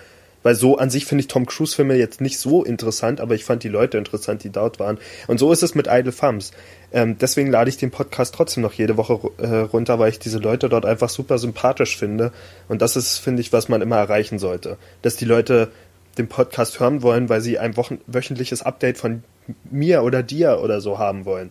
Weil 0.43 0.55
so 0.55 0.77
an 0.77 0.89
sich 0.89 1.05
finde 1.05 1.21
ich 1.21 1.27
Tom 1.27 1.45
Cruise-Filme 1.45 1.95
jetzt 1.95 2.21
nicht 2.21 2.37
so 2.37 2.63
interessant, 2.63 3.21
aber 3.21 3.33
ich 3.33 3.45
fand 3.45 3.63
die 3.63 3.69
Leute 3.69 3.97
interessant, 3.97 4.43
die 4.43 4.49
dort 4.49 4.79
waren. 4.79 4.99
Und 5.27 5.39
so 5.39 5.51
ist 5.51 5.63
es 5.63 5.73
mit 5.73 5.87
Idle 5.89 6.13
Thumbs. 6.13 6.51
Ähm, 6.91 7.17
deswegen 7.17 7.49
lade 7.49 7.69
ich 7.69 7.77
den 7.77 7.91
Podcast 7.91 8.35
trotzdem 8.35 8.61
noch 8.61 8.73
jede 8.73 8.97
Woche 8.97 9.19
äh, 9.37 9.47
runter, 9.59 9.97
weil 9.99 10.09
ich 10.09 10.19
diese 10.19 10.37
Leute 10.37 10.69
dort 10.69 10.85
einfach 10.85 11.09
super 11.09 11.37
sympathisch 11.37 11.97
finde. 11.97 12.31
Und 12.67 12.81
das 12.81 12.95
ist, 12.95 13.17
finde 13.17 13.41
ich, 13.41 13.51
was 13.53 13.69
man 13.69 13.81
immer 13.81 13.97
erreichen 13.97 14.37
sollte. 14.37 14.77
Dass 15.01 15.15
die 15.15 15.25
Leute 15.25 15.71
den 16.17 16.27
Podcast 16.27 16.79
hören 16.79 17.01
wollen, 17.01 17.29
weil 17.29 17.41
sie 17.41 17.57
ein 17.57 17.75
wochen 17.77 17.99
wöchentliches 18.05 18.61
Update 18.61 18.97
von 18.97 19.23
mir 19.71 20.03
oder 20.03 20.21
dir 20.21 20.59
oder 20.61 20.81
so 20.81 20.99
haben 20.99 21.25
wollen. 21.25 21.49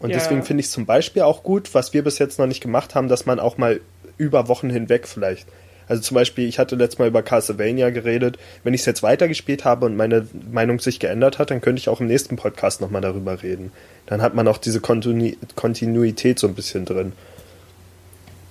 Und 0.00 0.10
ja. 0.10 0.16
deswegen 0.16 0.42
finde 0.42 0.62
ich 0.62 0.66
es 0.66 0.72
zum 0.72 0.86
Beispiel 0.86 1.22
auch 1.22 1.44
gut, 1.44 1.74
was 1.74 1.92
wir 1.92 2.02
bis 2.02 2.18
jetzt 2.18 2.38
noch 2.38 2.48
nicht 2.48 2.60
gemacht 2.60 2.96
haben, 2.96 3.08
dass 3.08 3.24
man 3.26 3.38
auch 3.38 3.56
mal 3.58 3.80
über 4.18 4.48
Wochen 4.48 4.68
hinweg 4.68 5.06
vielleicht 5.06 5.46
Also 5.88 6.02
zum 6.02 6.14
Beispiel, 6.14 6.48
ich 6.48 6.58
hatte 6.58 6.76
letztes 6.76 6.98
Mal 6.98 7.08
über 7.08 7.22
Castlevania 7.22 7.90
geredet. 7.90 8.38
Wenn 8.64 8.74
ich 8.74 8.80
es 8.82 8.86
jetzt 8.86 9.02
weitergespielt 9.02 9.64
habe 9.64 9.86
und 9.86 9.96
meine 9.96 10.26
Meinung 10.50 10.80
sich 10.80 10.98
geändert 11.00 11.38
hat, 11.38 11.50
dann 11.50 11.60
könnte 11.60 11.80
ich 11.80 11.88
auch 11.88 12.00
im 12.00 12.06
nächsten 12.06 12.36
Podcast 12.36 12.80
nochmal 12.80 13.02
darüber 13.02 13.42
reden. 13.42 13.72
Dann 14.06 14.22
hat 14.22 14.34
man 14.34 14.48
auch 14.48 14.58
diese 14.58 14.80
Kontinu 14.80 15.32
Kontinuität 15.54 16.38
so 16.38 16.48
ein 16.48 16.54
bisschen 16.54 16.84
drin. 16.84 17.12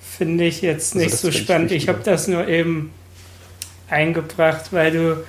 Finde 0.02 0.46
ich 0.46 0.62
jetzt 0.62 0.94
also 0.94 1.04
nicht 1.04 1.14
also 1.14 1.32
so 1.32 1.38
spannend. 1.38 1.72
Ich, 1.72 1.84
ich 1.84 1.90
habe 1.90 2.02
das 2.04 2.28
nur 2.28 2.48
eben 2.48 2.92
eingebracht, 3.90 4.72
weil 4.72 4.92
du 4.92 5.24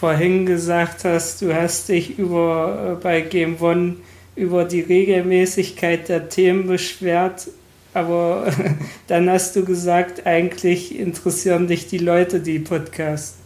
vorhin 0.00 0.46
gesagt 0.46 1.04
hast, 1.04 1.42
du 1.42 1.54
hast 1.54 1.88
dich 1.88 2.18
über 2.18 2.96
äh, 2.98 3.02
bei 3.02 3.20
Game 3.20 3.60
One 3.60 3.96
über 4.34 4.64
die 4.64 4.80
Regelmäßigkeit 4.80 6.08
der 6.08 6.28
Themen 6.28 6.66
beschwert, 6.66 7.48
aber 7.94 8.52
dann 9.06 9.30
hast 9.30 9.56
du 9.56 9.64
gesagt, 9.64 10.26
eigentlich 10.26 10.98
interessieren 10.98 11.66
dich 11.66 11.88
die 11.88 11.98
Leute, 11.98 12.40
die 12.40 12.58
Podcasts. 12.58 13.36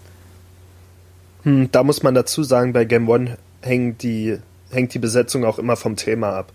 Hm, 1.42 1.68
da 1.72 1.82
muss 1.82 2.02
man 2.02 2.14
dazu 2.14 2.42
sagen, 2.42 2.72
bei 2.72 2.85
Game 2.85 3.09
One 3.09 3.38
hängt 3.62 4.02
die, 4.02 4.38
hängt 4.70 4.94
die 4.94 4.98
Besetzung 4.98 5.44
auch 5.44 5.59
immer 5.59 5.76
vom 5.76 5.96
Thema 5.96 6.32
ab. 6.32 6.52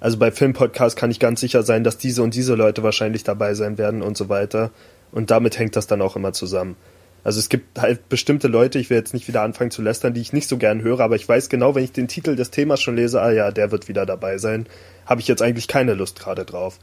Also 0.00 0.16
bei 0.16 0.30
Filmpodcasts 0.30 0.96
kann 0.96 1.10
ich 1.10 1.20
ganz 1.20 1.40
sicher 1.40 1.62
sein, 1.62 1.84
dass 1.84 1.98
diese 1.98 2.22
und 2.22 2.34
diese 2.34 2.54
Leute 2.54 2.82
wahrscheinlich 2.82 3.22
dabei 3.22 3.54
sein 3.54 3.76
werden 3.76 4.00
und 4.00 4.16
so 4.16 4.28
weiter. 4.30 4.70
Und 5.12 5.30
damit 5.30 5.58
hängt 5.58 5.76
das 5.76 5.86
dann 5.86 6.00
auch 6.00 6.16
immer 6.16 6.32
zusammen. 6.32 6.76
Also 7.22 7.38
es 7.38 7.50
gibt 7.50 7.78
halt 7.78 8.08
bestimmte 8.08 8.48
Leute, 8.48 8.78
ich 8.78 8.88
will 8.88 8.96
jetzt 8.96 9.12
nicht 9.12 9.28
wieder 9.28 9.42
anfangen 9.42 9.70
zu 9.70 9.82
lästern, 9.82 10.14
die 10.14 10.22
ich 10.22 10.32
nicht 10.32 10.48
so 10.48 10.56
gern 10.56 10.80
höre, 10.80 11.00
aber 11.00 11.16
ich 11.16 11.28
weiß 11.28 11.50
genau, 11.50 11.74
wenn 11.74 11.84
ich 11.84 11.92
den 11.92 12.08
Titel 12.08 12.34
des 12.34 12.50
Themas 12.50 12.80
schon 12.80 12.96
lese, 12.96 13.20
ah 13.20 13.30
ja, 13.30 13.50
der 13.50 13.70
wird 13.70 13.88
wieder 13.88 14.06
dabei 14.06 14.38
sein, 14.38 14.66
habe 15.04 15.20
ich 15.20 15.28
jetzt 15.28 15.42
eigentlich 15.42 15.68
keine 15.68 15.92
Lust 15.92 16.18
gerade 16.18 16.46
drauf. 16.46 16.78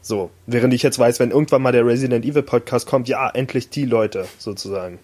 So, 0.00 0.30
während 0.46 0.72
ich 0.74 0.82
jetzt 0.82 0.98
weiß, 0.98 1.20
wenn 1.20 1.30
irgendwann 1.30 1.62
mal 1.62 1.72
der 1.72 1.84
Resident 1.84 2.24
Evil 2.24 2.42
Podcast 2.42 2.86
kommt, 2.86 3.08
ja, 3.08 3.28
endlich 3.28 3.68
die 3.70 3.84
Leute 3.84 4.26
sozusagen. 4.38 4.98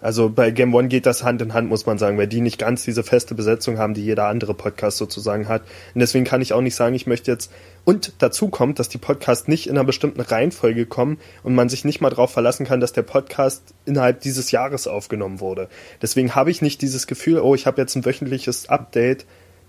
Also 0.00 0.28
bei 0.28 0.52
Game 0.52 0.74
One 0.74 0.86
geht 0.86 1.06
das 1.06 1.24
Hand 1.24 1.42
in 1.42 1.54
Hand, 1.54 1.68
muss 1.68 1.84
man 1.84 1.98
sagen, 1.98 2.18
weil 2.18 2.28
die 2.28 2.40
nicht 2.40 2.58
ganz 2.58 2.84
diese 2.84 3.02
feste 3.02 3.34
Besetzung 3.34 3.78
haben, 3.78 3.94
die 3.94 4.04
jeder 4.04 4.26
andere 4.28 4.54
Podcast 4.54 4.96
sozusagen 4.96 5.48
hat. 5.48 5.62
Und 5.92 6.00
deswegen 6.00 6.24
kann 6.24 6.40
ich 6.40 6.52
auch 6.52 6.60
nicht 6.60 6.76
sagen, 6.76 6.94
ich 6.94 7.08
möchte 7.08 7.32
jetzt. 7.32 7.50
Und 7.84 8.12
dazu 8.18 8.48
kommt, 8.48 8.78
dass 8.78 8.88
die 8.88 8.98
Podcasts 8.98 9.48
nicht 9.48 9.66
in 9.66 9.72
einer 9.72 9.84
bestimmten 9.84 10.20
Reihenfolge 10.20 10.86
kommen 10.86 11.18
und 11.42 11.56
man 11.56 11.68
sich 11.68 11.84
nicht 11.84 12.00
mal 12.00 12.10
darauf 12.10 12.30
verlassen 12.30 12.64
kann, 12.64 12.80
dass 12.80 12.92
der 12.92 13.02
Podcast 13.02 13.74
innerhalb 13.86 14.20
dieses 14.20 14.52
Jahres 14.52 14.86
aufgenommen 14.86 15.40
wurde. 15.40 15.68
Deswegen 16.00 16.34
habe 16.36 16.52
ich 16.52 16.62
nicht 16.62 16.80
dieses 16.80 17.08
Gefühl, 17.08 17.40
oh, 17.40 17.56
ich 17.56 17.66
habe 17.66 17.80
jetzt 17.80 17.96
ein 17.96 18.04
wöchentliches 18.04 18.68
Update 18.68 19.26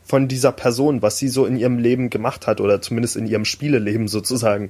von 0.10 0.28
dieser 0.28 0.52
Person, 0.52 1.04
was 1.04 1.20
sie 1.20 1.28
so 1.28 1.46
in 1.46 1.56
ihrem 1.56 1.78
Leben 1.78 2.10
gemacht 2.10 2.48
hat 2.48 2.62
oder 2.62 2.82
zumindest 2.82 3.16
in 3.16 3.28
ihrem 3.28 3.46
Spieleleben 3.46 4.08
sozusagen. 4.08 4.70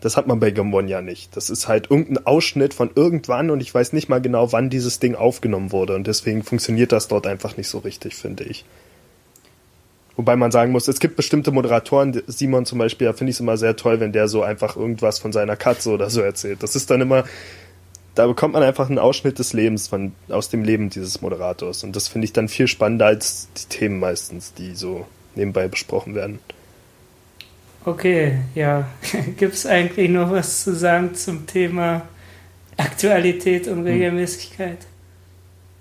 Das 0.00 0.16
hat 0.16 0.28
man 0.28 0.38
bei 0.38 0.52
Gambon 0.52 0.86
ja 0.86 1.02
nicht. 1.02 1.36
Das 1.36 1.50
ist 1.50 1.66
halt 1.66 1.90
irgendein 1.90 2.24
Ausschnitt 2.24 2.72
von 2.72 2.90
irgendwann 2.94 3.50
und 3.50 3.60
ich 3.60 3.74
weiß 3.74 3.92
nicht 3.92 4.08
mal 4.08 4.20
genau, 4.20 4.52
wann 4.52 4.70
dieses 4.70 5.00
Ding 5.00 5.16
aufgenommen 5.16 5.72
wurde. 5.72 5.96
Und 5.96 6.06
deswegen 6.06 6.44
funktioniert 6.44 6.92
das 6.92 7.08
dort 7.08 7.26
einfach 7.26 7.56
nicht 7.56 7.66
so 7.66 7.78
richtig, 7.78 8.14
finde 8.14 8.44
ich. 8.44 8.64
Wobei 10.14 10.36
man 10.36 10.52
sagen 10.52 10.70
muss, 10.70 10.86
es 10.86 11.00
gibt 11.00 11.16
bestimmte 11.16 11.50
Moderatoren, 11.50 12.22
Simon 12.28 12.64
zum 12.64 12.78
Beispiel, 12.78 13.08
da 13.08 13.12
finde 13.12 13.32
ich 13.32 13.36
es 13.36 13.40
immer 13.40 13.56
sehr 13.56 13.74
toll, 13.74 13.98
wenn 13.98 14.12
der 14.12 14.28
so 14.28 14.44
einfach 14.44 14.76
irgendwas 14.76 15.18
von 15.18 15.32
seiner 15.32 15.56
Katze 15.56 15.90
oder 15.90 16.10
so 16.10 16.20
erzählt. 16.20 16.62
Das 16.62 16.76
ist 16.76 16.92
dann 16.92 17.00
immer, 17.00 17.24
da 18.14 18.26
bekommt 18.26 18.54
man 18.54 18.62
einfach 18.62 18.88
einen 18.88 18.98
Ausschnitt 18.98 19.38
des 19.38 19.52
Lebens 19.52 19.88
von, 19.88 20.12
aus 20.28 20.48
dem 20.48 20.62
Leben 20.62 20.90
dieses 20.90 21.20
Moderators. 21.20 21.84
Und 21.84 21.96
das 21.96 22.08
finde 22.08 22.26
ich 22.26 22.32
dann 22.32 22.48
viel 22.48 22.68
spannender 22.68 23.06
als 23.06 23.48
die 23.56 23.76
Themen 23.76 23.98
meistens, 23.98 24.54
die 24.54 24.74
so 24.74 25.06
nebenbei 25.34 25.68
besprochen 25.68 26.14
werden. 26.14 26.38
Okay, 27.84 28.38
ja. 28.54 28.88
Gibt 29.36 29.54
es 29.54 29.66
eigentlich 29.66 30.10
noch 30.10 30.30
was 30.30 30.64
zu 30.64 30.74
sagen 30.74 31.14
zum 31.14 31.46
Thema 31.46 32.02
Aktualität 32.76 33.68
und 33.68 33.78
hm. 33.78 33.86
Regelmäßigkeit? 33.86 34.78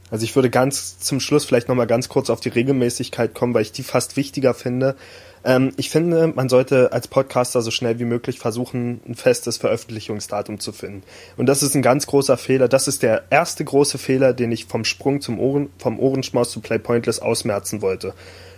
Also 0.10 0.26
ich 0.26 0.36
würde 0.36 0.50
ganz 0.50 1.00
zum 1.00 1.19
Schluss 1.19 1.46
vielleicht 1.46 1.69
nochmal 1.69 1.88
ganz 1.88 2.10
kurz 2.10 2.30
auf 2.30 2.39
die 2.39 2.50
Regelmäßigkeit 2.50 3.34
kommen, 3.34 3.54
weil 3.54 3.63
ich 3.63 3.72
die 3.72 3.84
fast 3.84 4.15
wichtiger 4.15 4.54
finde. 4.54 4.96
Ähm, 5.44 5.74
ich 5.78 5.90
finde, 5.90 6.28
man 6.28 6.50
sollte 6.50 6.92
als 6.92 7.08
Podcaster 7.08 7.62
so 7.62 7.72
schnell 7.72 8.00
wie 8.00 8.06
möglich 8.06 8.40
versuchen, 8.40 9.02
ein 9.08 9.16
festes 9.16 9.58
Veröffentlichungsdatum 9.58 10.60
zu 10.60 10.72
finden. 10.72 11.04
Und 11.38 11.48
das 11.48 11.64
ist 11.64 11.76
ein 11.76 11.82
ganz 11.82 12.08
großer 12.08 12.38
Fehler. 12.38 12.68
Das 12.68 12.88
ist 12.88 13.04
der 13.04 13.24
erste 13.30 13.64
große 13.64 13.98
Fehler, 13.98 14.34
den 14.34 14.52
ich 14.52 14.66
vom 14.66 14.86
Sprung 14.86 15.22
zum 15.22 15.40
Ohren, 15.40 15.70
vom 15.78 16.00
Ohrenschmaus 16.00 16.52
zu 16.52 16.62
Play 16.62 16.80
Pointless 16.80 17.20
ausmerzen 17.20 17.82
wollte. 17.82 18.14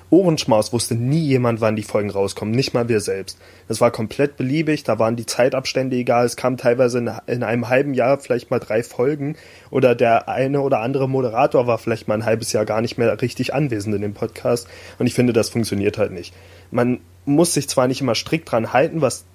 Ohrenschmaus 0.09 0.71
wusste 0.71 0.95
nie 0.95 1.21
jemand, 1.21 1.61
wann 1.61 1.75
die 1.75 1.83
Folgen 1.83 2.09
rauskommen, 2.09 2.53
nicht 2.53 2.73
mal 2.73 2.87
wir 2.87 2.99
selbst. 2.99 3.37
Das 3.67 3.81
war 3.81 3.91
komplett 3.91 4.37
beliebig, 4.37 4.83
da 4.83 4.99
waren 4.99 5.15
die 5.15 5.25
Zeitabstände 5.25 5.95
egal, 5.95 6.25
es 6.25 6.35
kam 6.35 6.57
teilweise 6.57 6.99
in, 6.99 7.11
in, 7.27 7.43
einem 7.43 7.69
halben 7.69 7.93
Jahr 7.93 8.19
vielleicht 8.19 8.51
mal 8.51 8.59
drei 8.59 8.83
Folgen 8.83 9.35
oder 9.71 9.95
der 9.95 10.29
eine 10.29 10.61
oder 10.61 10.79
andere 10.79 11.09
Moderator 11.09 11.67
war 11.67 11.77
vielleicht 11.77 12.07
mal 12.07 12.15
ein 12.15 12.25
halbes 12.25 12.53
Jahr 12.53 12.65
gar 12.65 12.81
nicht 12.81 12.97
mehr 12.97 13.21
richtig 13.21 13.53
anwesend 13.53 13.95
in 13.95 14.01
dem 14.01 14.13
Podcast 14.13 14.67
und 14.99 15.07
ich 15.07 15.13
finde, 15.13 15.33
das 15.33 15.49
funktioniert 15.49 15.97
halt 15.97 16.11
nicht. 16.11 16.33
Man 16.71 16.99
muss 17.25 17.53
sich 17.53 17.67
zwar 17.67 17.87
nicht 17.87 18.01
immer 18.01 18.15
strikt 18.15 18.51
dran 18.51 18.73
halten, 18.73 19.01
was 19.01 19.25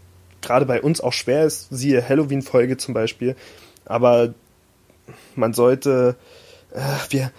gerade 0.41 0.67
bei 0.67 0.81
uns 0.81 1.01
auch 1.01 1.13
schwer 1.13 1.45
ist, 1.45 1.69
siehe 1.71 2.09
Halloween-Folge 2.09 2.77
zum 2.77 2.95
Beispiel, 2.95 3.35
aber 3.85 4.35
man 5.35 5.53
sollte, 5.53 6.17
äh, 6.73 6.81
wir, 7.11 7.33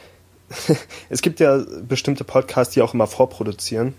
es 1.09 1.21
gibt 1.21 1.39
ja 1.39 1.63
bestimmte 1.87 2.23
Podcasts, 2.23 2.73
die 2.73 2.81
auch 2.81 2.93
immer 2.93 3.07
vorproduzieren. 3.07 3.93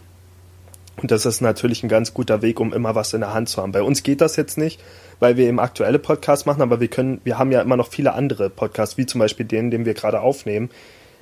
Und 1.01 1.11
das 1.11 1.25
ist 1.25 1.41
natürlich 1.41 1.83
ein 1.83 1.89
ganz 1.89 2.13
guter 2.13 2.43
Weg, 2.43 2.61
um 2.61 2.73
immer 2.73 2.95
was 2.95 3.15
in 3.15 3.21
der 3.21 3.33
Hand 3.33 3.49
zu 3.49 3.63
haben. 3.63 3.73
Bei 3.73 3.83
uns 3.83 4.03
geht 4.03 4.21
das 4.21 4.37
jetzt 4.37 4.59
nicht, 4.59 4.81
weil 5.21 5.37
wir 5.37 5.47
eben 5.47 5.59
aktuelle 5.59 5.99
Podcasts 5.99 6.45
machen, 6.45 6.61
aber 6.63 6.81
wir 6.81 6.89
können, 6.89 7.21
wir 7.25 7.39
haben 7.39 7.51
ja 7.51 7.63
immer 7.63 7.77
noch 7.77 7.89
viele 7.89 8.13
andere 8.13 8.51
Podcasts, 8.51 8.99
wie 8.99 9.07
zum 9.07 9.19
Beispiel 9.19 9.47
den, 9.47 9.71
den 9.71 9.87
wir 9.87 9.95
gerade 9.95 10.21
aufnehmen. 10.21 10.71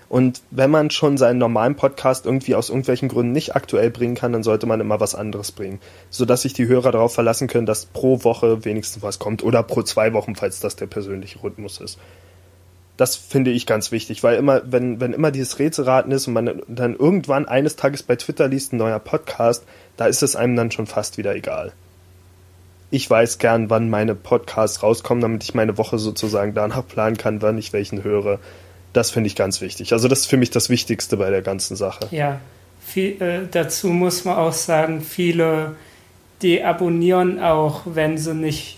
Und 0.08 0.42
wenn 0.50 0.72
man 0.72 0.90
schon 0.90 1.16
seinen 1.18 1.38
normalen 1.38 1.76
Podcast 1.76 2.26
irgendwie 2.26 2.56
aus 2.56 2.68
irgendwelchen 2.68 3.08
Gründen 3.08 3.30
nicht 3.30 3.54
aktuell 3.54 3.90
bringen 3.90 4.16
kann, 4.16 4.32
dann 4.32 4.42
sollte 4.42 4.66
man 4.66 4.80
immer 4.80 4.98
was 4.98 5.14
anderes 5.14 5.52
bringen. 5.52 5.78
Sodass 6.10 6.42
sich 6.42 6.52
die 6.52 6.66
Hörer 6.66 6.90
darauf 6.90 7.14
verlassen 7.14 7.46
können, 7.46 7.64
dass 7.66 7.86
pro 7.86 8.24
Woche 8.24 8.64
wenigstens 8.64 9.04
was 9.04 9.20
kommt 9.20 9.44
oder 9.44 9.62
pro 9.62 9.82
zwei 9.82 10.12
Wochen, 10.12 10.34
falls 10.34 10.58
das 10.58 10.74
der 10.74 10.86
persönliche 10.86 11.40
Rhythmus 11.44 11.80
ist 11.80 11.96
das 13.00 13.16
finde 13.16 13.50
ich 13.50 13.64
ganz 13.64 13.92
wichtig, 13.92 14.22
weil 14.22 14.36
immer, 14.36 14.60
wenn, 14.66 15.00
wenn 15.00 15.14
immer 15.14 15.30
dieses 15.30 15.58
Rätselraten 15.58 16.12
ist 16.12 16.26
und 16.26 16.34
man 16.34 16.60
dann 16.68 16.94
irgendwann 16.94 17.48
eines 17.48 17.76
Tages 17.76 18.02
bei 18.02 18.16
Twitter 18.16 18.46
liest, 18.46 18.74
ein 18.74 18.76
neuer 18.76 18.98
Podcast, 18.98 19.64
da 19.96 20.04
ist 20.04 20.22
es 20.22 20.36
einem 20.36 20.54
dann 20.54 20.70
schon 20.70 20.86
fast 20.86 21.16
wieder 21.16 21.34
egal. 21.34 21.72
Ich 22.90 23.08
weiß 23.08 23.38
gern, 23.38 23.70
wann 23.70 23.88
meine 23.88 24.14
Podcasts 24.14 24.82
rauskommen, 24.82 25.22
damit 25.22 25.42
ich 25.44 25.54
meine 25.54 25.78
Woche 25.78 25.98
sozusagen 25.98 26.52
danach 26.52 26.86
planen 26.86 27.16
kann, 27.16 27.40
wann 27.40 27.56
ich 27.56 27.72
welchen 27.72 28.04
höre. 28.04 28.38
Das 28.92 29.10
finde 29.10 29.28
ich 29.28 29.36
ganz 29.36 29.62
wichtig. 29.62 29.94
Also 29.94 30.06
das 30.06 30.20
ist 30.20 30.26
für 30.26 30.36
mich 30.36 30.50
das 30.50 30.68
Wichtigste 30.68 31.16
bei 31.16 31.30
der 31.30 31.40
ganzen 31.40 31.76
Sache. 31.76 32.06
Ja, 32.10 32.38
viel, 32.82 33.22
äh, 33.22 33.40
dazu 33.50 33.88
muss 33.88 34.26
man 34.26 34.36
auch 34.36 34.52
sagen, 34.52 35.00
viele, 35.00 35.74
die 36.42 36.62
abonnieren 36.62 37.42
auch, 37.42 37.82
wenn 37.86 38.18
sie 38.18 38.34
nicht 38.34 38.76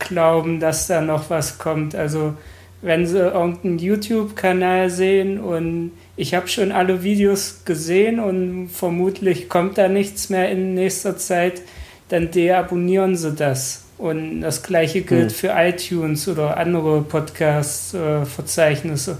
glauben, 0.00 0.58
dass 0.58 0.88
da 0.88 1.00
noch 1.00 1.30
was 1.30 1.58
kommt. 1.58 1.94
Also 1.94 2.34
wenn 2.80 3.06
sie 3.06 3.18
irgendeinen 3.18 3.78
YouTube-Kanal 3.78 4.88
sehen 4.90 5.40
und 5.40 5.92
ich 6.16 6.34
habe 6.34 6.48
schon 6.48 6.72
alle 6.72 7.02
Videos 7.02 7.62
gesehen 7.64 8.20
und 8.20 8.68
vermutlich 8.68 9.48
kommt 9.48 9.78
da 9.78 9.88
nichts 9.88 10.28
mehr 10.30 10.50
in 10.50 10.74
nächster 10.74 11.16
Zeit, 11.16 11.62
dann 12.08 12.30
deabonnieren 12.30 13.16
sie 13.16 13.32
das. 13.32 13.84
Und 13.98 14.42
das 14.42 14.62
gleiche 14.62 15.02
gilt 15.02 15.32
hm. 15.32 15.36
für 15.36 15.54
iTunes 15.56 16.28
oder 16.28 16.56
andere 16.56 17.02
Podcast-Verzeichnisse. 17.02 19.18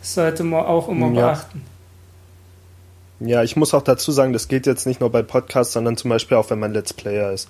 Das 0.00 0.14
sollte 0.14 0.44
man 0.44 0.66
auch 0.66 0.88
immer 0.88 1.08
ja. 1.08 1.32
beachten. 1.32 1.62
Ja, 3.18 3.42
ich 3.42 3.56
muss 3.56 3.74
auch 3.74 3.82
dazu 3.82 4.12
sagen, 4.12 4.32
das 4.32 4.46
geht 4.46 4.66
jetzt 4.66 4.86
nicht 4.86 5.00
nur 5.00 5.10
bei 5.10 5.22
Podcasts, 5.22 5.72
sondern 5.72 5.96
zum 5.96 6.10
Beispiel 6.10 6.36
auch, 6.36 6.48
wenn 6.50 6.60
man 6.60 6.72
Let's 6.72 6.92
Player 6.92 7.32
ist 7.32 7.48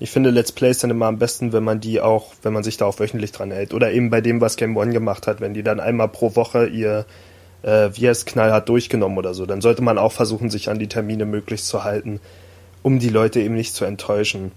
ich 0.00 0.10
finde 0.10 0.30
Let's 0.30 0.52
Plays 0.52 0.78
dann 0.78 0.90
immer 0.90 1.06
am 1.06 1.18
besten, 1.18 1.52
wenn 1.52 1.64
man 1.64 1.80
die 1.80 2.00
auch, 2.00 2.32
wenn 2.42 2.52
man 2.52 2.62
sich 2.62 2.76
da 2.76 2.84
auch 2.86 2.98
wöchentlich 3.00 3.32
dran 3.32 3.50
hält. 3.50 3.74
Oder 3.74 3.92
eben 3.92 4.10
bei 4.10 4.20
dem, 4.20 4.40
was 4.40 4.56
Game 4.56 4.76
One 4.76 4.92
gemacht 4.92 5.26
hat, 5.26 5.40
wenn 5.40 5.54
die 5.54 5.62
dann 5.62 5.80
einmal 5.80 6.08
pro 6.08 6.36
Woche 6.36 6.66
ihr 6.66 7.06
äh, 7.62 7.90
wie 7.94 8.06
es 8.06 8.24
knallhart 8.24 8.68
durchgenommen 8.68 9.18
oder 9.18 9.34
so, 9.34 9.46
dann 9.46 9.60
sollte 9.60 9.82
man 9.82 9.98
auch 9.98 10.12
versuchen, 10.12 10.50
sich 10.50 10.68
an 10.68 10.78
die 10.78 10.88
Termine 10.88 11.26
möglichst 11.26 11.68
zu 11.68 11.84
halten, 11.84 12.20
um 12.82 12.98
die 12.98 13.08
Leute 13.08 13.40
eben 13.40 13.54
nicht 13.54 13.74
zu 13.74 13.84
enttäuschen. 13.84 14.52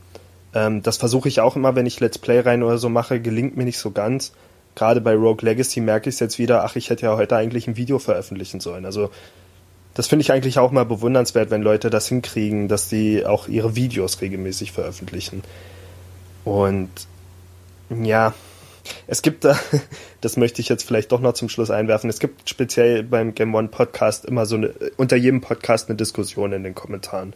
Ähm, 0.53 0.83
das 0.83 0.97
versuche 0.97 1.27
ich 1.27 1.41
auch 1.41 1.55
immer, 1.55 1.75
wenn 1.75 1.85
ich 1.85 1.99
Let's 1.99 2.17
Play 2.17 2.39
rein 2.39 2.63
oder 2.63 2.77
so 2.77 2.89
mache, 2.89 3.19
gelingt 3.19 3.57
mir 3.57 3.65
nicht 3.65 3.79
so 3.79 3.91
ganz. 3.91 4.33
Gerade 4.75 5.01
bei 5.01 5.13
Rogue 5.13 5.45
Legacy 5.45 5.81
merke 5.81 6.09
ich 6.09 6.15
es 6.15 6.19
jetzt 6.19 6.39
wieder, 6.39 6.63
ach, 6.63 6.75
ich 6.75 6.89
hätte 6.89 7.05
ja 7.05 7.17
heute 7.17 7.35
eigentlich 7.35 7.67
ein 7.67 7.75
Video 7.75 7.99
veröffentlichen 7.99 8.59
sollen. 8.59 8.85
Also 8.85 9.09
das 9.93 10.07
finde 10.07 10.21
ich 10.21 10.31
eigentlich 10.31 10.59
auch 10.59 10.71
mal 10.71 10.85
bewundernswert, 10.85 11.51
wenn 11.51 11.61
Leute 11.61 11.89
das 11.89 12.07
hinkriegen, 12.07 12.67
dass 12.67 12.89
sie 12.89 13.25
auch 13.25 13.47
ihre 13.47 13.75
Videos 13.75 14.21
regelmäßig 14.21 14.71
veröffentlichen. 14.71 15.43
Und 16.45 16.89
ja, 17.89 18.33
es 19.07 19.21
gibt 19.21 19.43
da, 19.43 19.59
das 20.21 20.37
möchte 20.37 20.61
ich 20.61 20.69
jetzt 20.69 20.83
vielleicht 20.83 21.11
doch 21.11 21.19
noch 21.19 21.33
zum 21.33 21.49
Schluss 21.49 21.71
einwerfen, 21.71 22.09
es 22.09 22.19
gibt 22.19 22.49
speziell 22.49 23.03
beim 23.03 23.35
Game 23.35 23.53
One 23.53 23.67
Podcast 23.67 24.25
immer 24.25 24.45
so 24.45 24.55
eine, 24.55 24.73
unter 24.97 25.17
jedem 25.17 25.41
Podcast 25.41 25.89
eine 25.89 25.97
Diskussion 25.97 26.53
in 26.53 26.63
den 26.63 26.75
Kommentaren. 26.75 27.33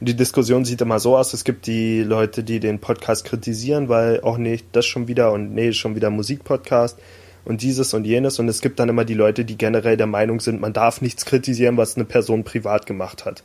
Und 0.00 0.08
die 0.08 0.16
Diskussion 0.16 0.64
sieht 0.64 0.80
immer 0.80 0.98
so 0.98 1.16
aus, 1.16 1.32
es 1.32 1.44
gibt 1.44 1.66
die 1.66 2.02
Leute, 2.02 2.42
die 2.42 2.60
den 2.60 2.80
Podcast 2.80 3.24
kritisieren, 3.24 3.88
weil 3.88 4.20
auch 4.20 4.36
nee, 4.36 4.60
das 4.72 4.86
schon 4.86 5.08
wieder 5.08 5.32
und 5.32 5.54
nee, 5.54 5.72
schon 5.72 5.96
wieder 5.96 6.10
Musikpodcast 6.10 6.98
und 7.44 7.62
dieses 7.62 7.94
und 7.94 8.04
jenes. 8.04 8.38
Und 8.38 8.48
es 8.48 8.60
gibt 8.60 8.78
dann 8.78 8.88
immer 8.88 9.04
die 9.04 9.14
Leute, 9.14 9.44
die 9.44 9.58
generell 9.58 9.96
der 9.96 10.06
Meinung 10.06 10.40
sind, 10.40 10.60
man 10.60 10.72
darf 10.72 11.00
nichts 11.00 11.24
kritisieren, 11.24 11.76
was 11.76 11.96
eine 11.96 12.04
Person 12.04 12.44
privat 12.44 12.86
gemacht 12.86 13.24
hat. 13.24 13.42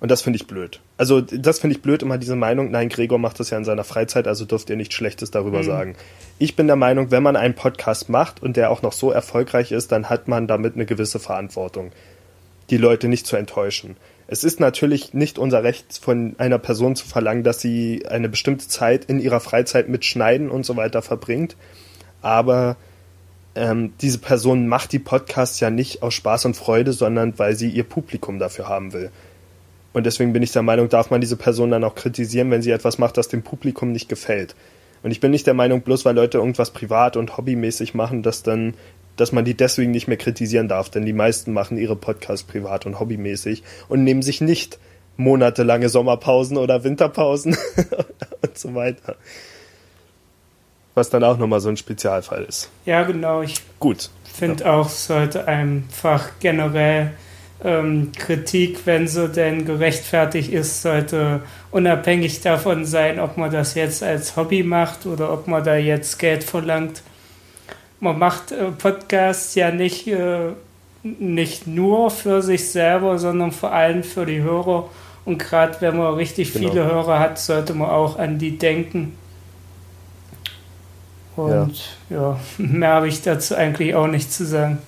Und 0.00 0.10
das 0.10 0.22
finde 0.22 0.36
ich 0.36 0.46
blöd. 0.46 0.80
Also 0.96 1.20
das 1.20 1.58
finde 1.58 1.76
ich 1.76 1.82
blöd, 1.82 2.02
immer 2.02 2.18
diese 2.18 2.36
Meinung, 2.36 2.70
nein, 2.70 2.88
Gregor 2.88 3.18
macht 3.18 3.40
das 3.40 3.50
ja 3.50 3.58
in 3.58 3.64
seiner 3.64 3.82
Freizeit, 3.82 4.28
also 4.28 4.44
dürft 4.44 4.70
ihr 4.70 4.76
nichts 4.76 4.94
Schlechtes 4.94 5.30
darüber 5.32 5.58
mhm. 5.58 5.66
sagen. 5.66 5.96
Ich 6.38 6.54
bin 6.54 6.68
der 6.68 6.76
Meinung, 6.76 7.10
wenn 7.10 7.22
man 7.22 7.34
einen 7.34 7.54
Podcast 7.54 8.08
macht 8.08 8.40
und 8.40 8.56
der 8.56 8.70
auch 8.70 8.82
noch 8.82 8.92
so 8.92 9.10
erfolgreich 9.10 9.72
ist, 9.72 9.90
dann 9.90 10.08
hat 10.08 10.28
man 10.28 10.46
damit 10.46 10.74
eine 10.74 10.86
gewisse 10.86 11.18
Verantwortung, 11.18 11.90
die 12.70 12.76
Leute 12.76 13.08
nicht 13.08 13.26
zu 13.26 13.36
enttäuschen. 13.36 13.96
Es 14.28 14.44
ist 14.44 14.60
natürlich 14.60 15.14
nicht 15.14 15.38
unser 15.38 15.64
Recht 15.64 15.98
von 16.00 16.34
einer 16.38 16.58
Person 16.58 16.94
zu 16.94 17.06
verlangen, 17.06 17.42
dass 17.42 17.60
sie 17.60 18.06
eine 18.06 18.28
bestimmte 18.28 18.68
Zeit 18.68 19.06
in 19.06 19.20
ihrer 19.20 19.40
Freizeit 19.40 19.88
mit 19.88 20.04
Schneiden 20.04 20.50
und 20.50 20.64
so 20.64 20.76
weiter 20.76 21.02
verbringt, 21.02 21.56
aber 22.22 22.76
ähm, 23.54 23.92
diese 24.00 24.18
Person 24.18 24.68
macht 24.68 24.92
die 24.92 24.98
Podcasts 24.98 25.60
ja 25.60 25.70
nicht 25.70 26.02
aus 26.02 26.14
Spaß 26.14 26.44
und 26.46 26.56
Freude, 26.56 26.92
sondern 26.92 27.38
weil 27.38 27.54
sie 27.56 27.68
ihr 27.68 27.84
Publikum 27.84 28.38
dafür 28.38 28.68
haben 28.68 28.92
will. 28.92 29.10
Und 29.92 30.06
deswegen 30.06 30.32
bin 30.32 30.42
ich 30.42 30.52
der 30.52 30.62
Meinung, 30.62 30.88
darf 30.88 31.10
man 31.10 31.20
diese 31.20 31.36
Person 31.36 31.70
dann 31.70 31.84
auch 31.84 31.94
kritisieren, 31.94 32.50
wenn 32.50 32.62
sie 32.62 32.70
etwas 32.70 32.98
macht, 32.98 33.16
das 33.16 33.28
dem 33.28 33.42
Publikum 33.42 33.90
nicht 33.90 34.08
gefällt. 34.08 34.54
Und 35.02 35.10
ich 35.10 35.20
bin 35.20 35.30
nicht 35.30 35.46
der 35.46 35.54
Meinung, 35.54 35.82
bloß 35.82 36.04
weil 36.04 36.14
Leute 36.14 36.38
irgendwas 36.38 36.72
privat 36.72 37.16
und 37.16 37.36
hobbymäßig 37.36 37.94
machen, 37.94 38.22
dass 38.22 38.42
dann, 38.42 38.74
dass 39.16 39.32
man 39.32 39.44
die 39.44 39.54
deswegen 39.54 39.90
nicht 39.90 40.08
mehr 40.08 40.16
kritisieren 40.16 40.68
darf, 40.68 40.90
denn 40.90 41.06
die 41.06 41.12
meisten 41.12 41.52
machen 41.52 41.78
ihre 41.78 41.96
Podcasts 41.96 42.46
privat 42.46 42.86
und 42.86 43.00
hobbymäßig 43.00 43.62
und 43.88 44.04
nehmen 44.04 44.22
sich 44.22 44.40
nicht 44.40 44.78
monatelange 45.16 45.88
Sommerpausen 45.88 46.56
oder 46.56 46.84
Winterpausen 46.84 47.56
und 48.42 48.58
so 48.58 48.74
weiter. 48.74 49.16
Was 50.98 51.10
dann 51.10 51.22
auch 51.22 51.38
nochmal 51.38 51.60
so 51.60 51.68
ein 51.68 51.76
Spezialfall 51.76 52.42
ist. 52.42 52.70
Ja, 52.84 53.04
genau. 53.04 53.40
Ich 53.42 53.54
Gut. 53.78 54.10
finde 54.24 54.64
ja. 54.64 54.74
auch, 54.74 54.88
sollte 54.88 55.46
einfach 55.46 56.30
generell 56.40 57.12
ähm, 57.62 58.10
Kritik, 58.16 58.80
wenn 58.84 59.06
sie 59.06 59.28
denn 59.28 59.64
gerechtfertigt 59.64 60.52
ist, 60.52 60.82
sollte 60.82 61.42
unabhängig 61.70 62.40
davon 62.40 62.84
sein, 62.84 63.20
ob 63.20 63.36
man 63.36 63.52
das 63.52 63.76
jetzt 63.76 64.02
als 64.02 64.36
Hobby 64.36 64.64
macht 64.64 65.06
oder 65.06 65.32
ob 65.32 65.46
man 65.46 65.62
da 65.62 65.76
jetzt 65.76 66.18
Geld 66.18 66.42
verlangt. 66.42 67.02
Man 68.00 68.18
macht 68.18 68.50
äh, 68.50 68.72
Podcasts 68.72 69.54
ja 69.54 69.70
nicht, 69.70 70.08
äh, 70.08 70.50
nicht 71.04 71.68
nur 71.68 72.10
für 72.10 72.42
sich 72.42 72.68
selber, 72.68 73.20
sondern 73.20 73.52
vor 73.52 73.72
allem 73.72 74.02
für 74.02 74.26
die 74.26 74.42
Hörer. 74.42 74.88
Und 75.24 75.38
gerade 75.38 75.76
wenn 75.78 75.96
man 75.96 76.14
richtig 76.14 76.52
genau. 76.52 76.70
viele 76.70 76.86
Hörer 76.86 77.20
hat, 77.20 77.38
sollte 77.38 77.72
man 77.74 77.88
auch 77.88 78.18
an 78.18 78.38
die 78.38 78.58
denken. 78.58 79.16
Und 81.38 81.98
ja, 82.10 82.16
ja 82.16 82.40
mehr 82.58 82.94
habe 82.94 83.08
ich 83.08 83.22
dazu 83.22 83.54
eigentlich 83.54 83.94
auch 83.94 84.08
nicht 84.08 84.32
zu 84.32 84.44
sagen. 84.44 84.78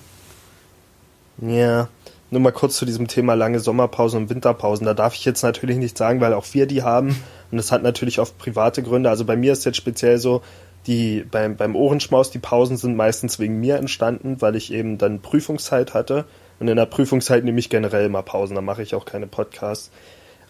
Ja, 1.37 1.87
nur 2.29 2.41
mal 2.41 2.51
kurz 2.51 2.77
zu 2.77 2.85
diesem 2.85 3.07
Thema 3.07 3.33
lange 3.33 3.59
Sommerpausen 3.59 4.23
und 4.23 4.29
Winterpausen. 4.29 4.85
Da 4.85 4.93
darf 4.93 5.15
ich 5.15 5.25
jetzt 5.25 5.43
natürlich 5.43 5.77
nicht 5.77 5.97
sagen, 5.97 6.21
weil 6.21 6.33
auch 6.33 6.45
wir 6.51 6.65
die 6.65 6.83
haben. 6.83 7.09
Und 7.51 7.57
das 7.57 7.71
hat 7.71 7.83
natürlich 7.83 8.19
oft 8.19 8.37
private 8.37 8.83
Gründe. 8.83 9.09
Also 9.09 9.25
bei 9.25 9.35
mir 9.35 9.53
ist 9.53 9.65
jetzt 9.65 9.77
speziell 9.77 10.17
so, 10.17 10.41
die 10.87 11.25
beim, 11.29 11.55
beim 11.55 11.75
Ohrenschmaus, 11.75 12.31
die 12.31 12.39
Pausen 12.39 12.77
sind 12.77 12.95
meistens 12.95 13.39
wegen 13.39 13.59
mir 13.59 13.77
entstanden, 13.77 14.41
weil 14.41 14.55
ich 14.55 14.73
eben 14.73 14.97
dann 14.97 15.21
Prüfungszeit 15.21 15.93
hatte. 15.93 16.25
Und 16.59 16.67
in 16.67 16.75
der 16.75 16.85
Prüfungszeit 16.85 17.43
nehme 17.43 17.59
ich 17.59 17.69
generell 17.69 18.05
immer 18.05 18.21
Pausen, 18.21 18.55
da 18.55 18.61
mache 18.61 18.83
ich 18.83 18.93
auch 18.93 19.05
keine 19.05 19.27
Podcasts. 19.27 19.91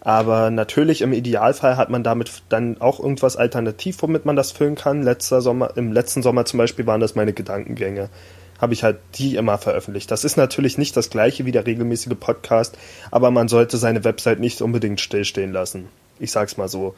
Aber 0.01 0.49
natürlich 0.49 1.01
im 1.01 1.13
Idealfall 1.13 1.77
hat 1.77 1.89
man 1.91 2.03
damit 2.03 2.41
dann 2.49 2.81
auch 2.81 2.99
irgendwas 2.99 3.37
alternativ, 3.37 4.01
womit 4.01 4.25
man 4.25 4.35
das 4.35 4.51
füllen 4.51 4.75
kann. 4.75 5.03
Letzter 5.03 5.41
Sommer, 5.41 5.77
im 5.77 5.91
letzten 5.93 6.23
Sommer 6.23 6.45
zum 6.45 6.57
Beispiel 6.57 6.87
waren 6.87 7.01
das 7.01 7.15
meine 7.15 7.33
Gedankengänge 7.33 8.09
habe 8.61 8.73
ich 8.73 8.83
halt 8.83 8.99
die 9.15 9.35
immer 9.35 9.57
veröffentlicht. 9.57 10.11
Das 10.11 10.23
ist 10.23 10.37
natürlich 10.37 10.77
nicht 10.77 10.95
das 10.95 11.09
gleiche 11.09 11.45
wie 11.45 11.51
der 11.51 11.65
regelmäßige 11.65 12.13
Podcast, 12.19 12.77
aber 13.09 13.31
man 13.31 13.47
sollte 13.47 13.77
seine 13.77 14.03
Website 14.03 14.39
nicht 14.39 14.61
unbedingt 14.61 15.01
stillstehen 15.01 15.51
lassen. 15.51 15.89
Ich 16.19 16.31
sag's 16.31 16.57
mal 16.57 16.67
so. 16.67 16.93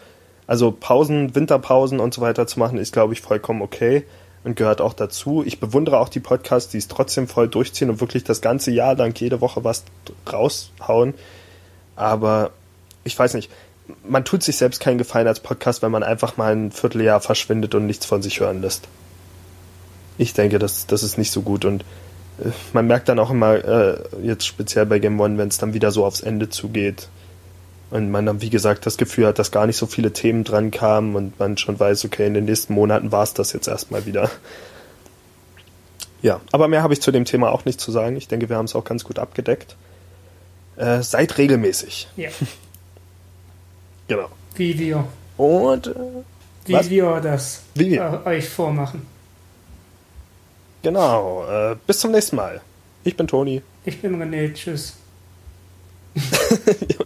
Also 0.46 0.74
Pausen, 0.78 1.34
Winterpausen 1.36 2.02
und 2.02 2.13
so 2.13 2.22
weiter 2.22 2.48
zu 2.48 2.60
machen, 2.60 2.78
ist, 2.78 2.92
glaube 2.92 3.13
ich, 3.13 3.22
vollkommen 3.22 3.62
okay 3.62 4.04
und 4.44 4.58
gehört 4.58 4.82
auch 4.82 4.94
dazu. 4.94 5.42
Ich 5.46 5.62
bewundere 5.62 6.00
auch 6.00 6.10
die 6.10 6.20
Podcasts, 6.20 6.70
die 6.70 6.80
es 6.80 6.89
trotzdem 6.89 7.30
voll 7.30 7.48
durchziehen 7.48 7.89
und 7.89 8.02
wirklich 8.02 8.26
das 8.26 8.42
ganze 8.42 8.72
Jahr 8.72 8.96
lang 8.96 9.18
jede 9.18 9.39
Woche 9.39 9.63
was 9.63 9.86
raushauen. 10.30 11.13
Aber 11.96 12.52
ich 13.04 13.18
weiß 13.18 13.34
nicht, 13.34 13.52
man 14.08 14.24
tut 14.24 14.44
sich 14.44 14.58
selbst 14.58 14.80
keinen 14.80 14.98
Gefallen 14.98 15.28
als 15.28 15.42
Podcast, 15.42 15.82
wenn 15.82 15.92
man 15.92 16.04
einfach 16.04 16.38
mal 16.38 16.56
ein 16.56 16.72
Vierteljahr 16.72 17.20
verschwindet 17.20 17.76
und 17.76 17.86
nichts 17.86 18.06
von 18.06 18.22
sich 18.22 18.39
hören 18.39 18.62
lässt 18.62 18.88
ich 20.18 20.34
denke, 20.34 20.60
das, 20.60 20.88
das 20.88 21.04
ist 21.04 21.18
nicht 21.18 21.32
so 21.32 21.42
gut 21.42 21.66
und 21.66 21.82
äh, 22.39 22.50
man 22.74 22.88
merkt 22.88 23.10
dann 23.10 23.20
auch 23.20 23.32
immer, 23.32 23.56
äh, 23.56 23.98
jetzt 24.22 24.46
speziell 24.46 24.86
bei 24.86 25.00
Game 25.00 25.20
One, 25.20 25.38
wenn 25.38 25.48
es 25.48 25.58
dann 25.58 25.74
wieder 25.74 25.92
so 25.92 26.06
aufs 26.06 26.22
Ende 26.22 26.50
zugeht 26.50 27.08
und 27.89 28.12
man 28.12 28.26
dann, 28.26 28.42
wie 28.42 28.50
gesagt, 28.50 28.86
das 28.86 28.98
Gefühl 28.98 29.28
hat, 29.28 29.39
dass 29.39 29.52
gar 29.52 29.68
nicht 29.68 29.78
so 29.78 29.86
viele 29.86 30.13
Themen 30.13 30.44
dran 30.44 30.72
kamen 30.72 31.16
und 31.16 31.39
man 31.39 31.58
schon 31.58 31.80
weiß, 31.80 32.06
okay, 32.06 32.28
in 32.28 32.34
den 32.34 32.46
nächsten 32.46 32.74
Monaten 32.74 33.12
war 33.12 33.24
es 33.24 33.34
das 33.34 33.54
jetzt 33.54 33.68
erstmal 33.68 34.06
wieder. 34.06 34.30
Ja, 36.22 36.39
aber 36.52 36.68
mehr 36.68 36.84
habe 36.84 36.94
ich 36.94 37.02
zu 37.02 37.12
dem 37.12 37.26
Thema 37.26 37.52
auch 37.52 37.66
nicht 37.66 37.82
zu 37.82 37.92
sagen. 37.92 38.16
Ich 38.16 38.30
denke, 38.30 38.50
wir 38.50 38.56
haben 38.56 38.66
es 38.66 38.76
auch 38.76 38.86
ganz 38.86 39.04
gut 39.04 39.20
abgedeckt. 39.20 39.76
Äh, 40.78 41.02
seid 41.02 41.38
regelmäßig. 41.38 42.08
Ja. 42.16 42.30
genau. 44.08 44.30
Wie 44.56 44.78
wir. 44.78 45.08
Und 45.38 45.88
äh, 45.88 45.94
wie 46.66 46.74
was? 46.74 46.89
wir 46.89 47.20
das 47.22 47.62
wie 47.74 47.92
wir? 47.92 48.22
Äh, 48.26 48.30
euch 48.30 48.50
vormachen. 48.50 49.06
Genau. 50.82 51.46
Äh, 51.50 51.76
bis 51.88 52.00
zum 52.00 52.12
nächsten 52.12 52.36
Mal. 52.36 52.62
Ich 53.04 53.16
bin 53.18 53.28
Toni. 53.28 53.62
Ich 53.86 54.02
bin 54.02 54.22
René. 54.22 54.54
Tschüss. 54.54 54.98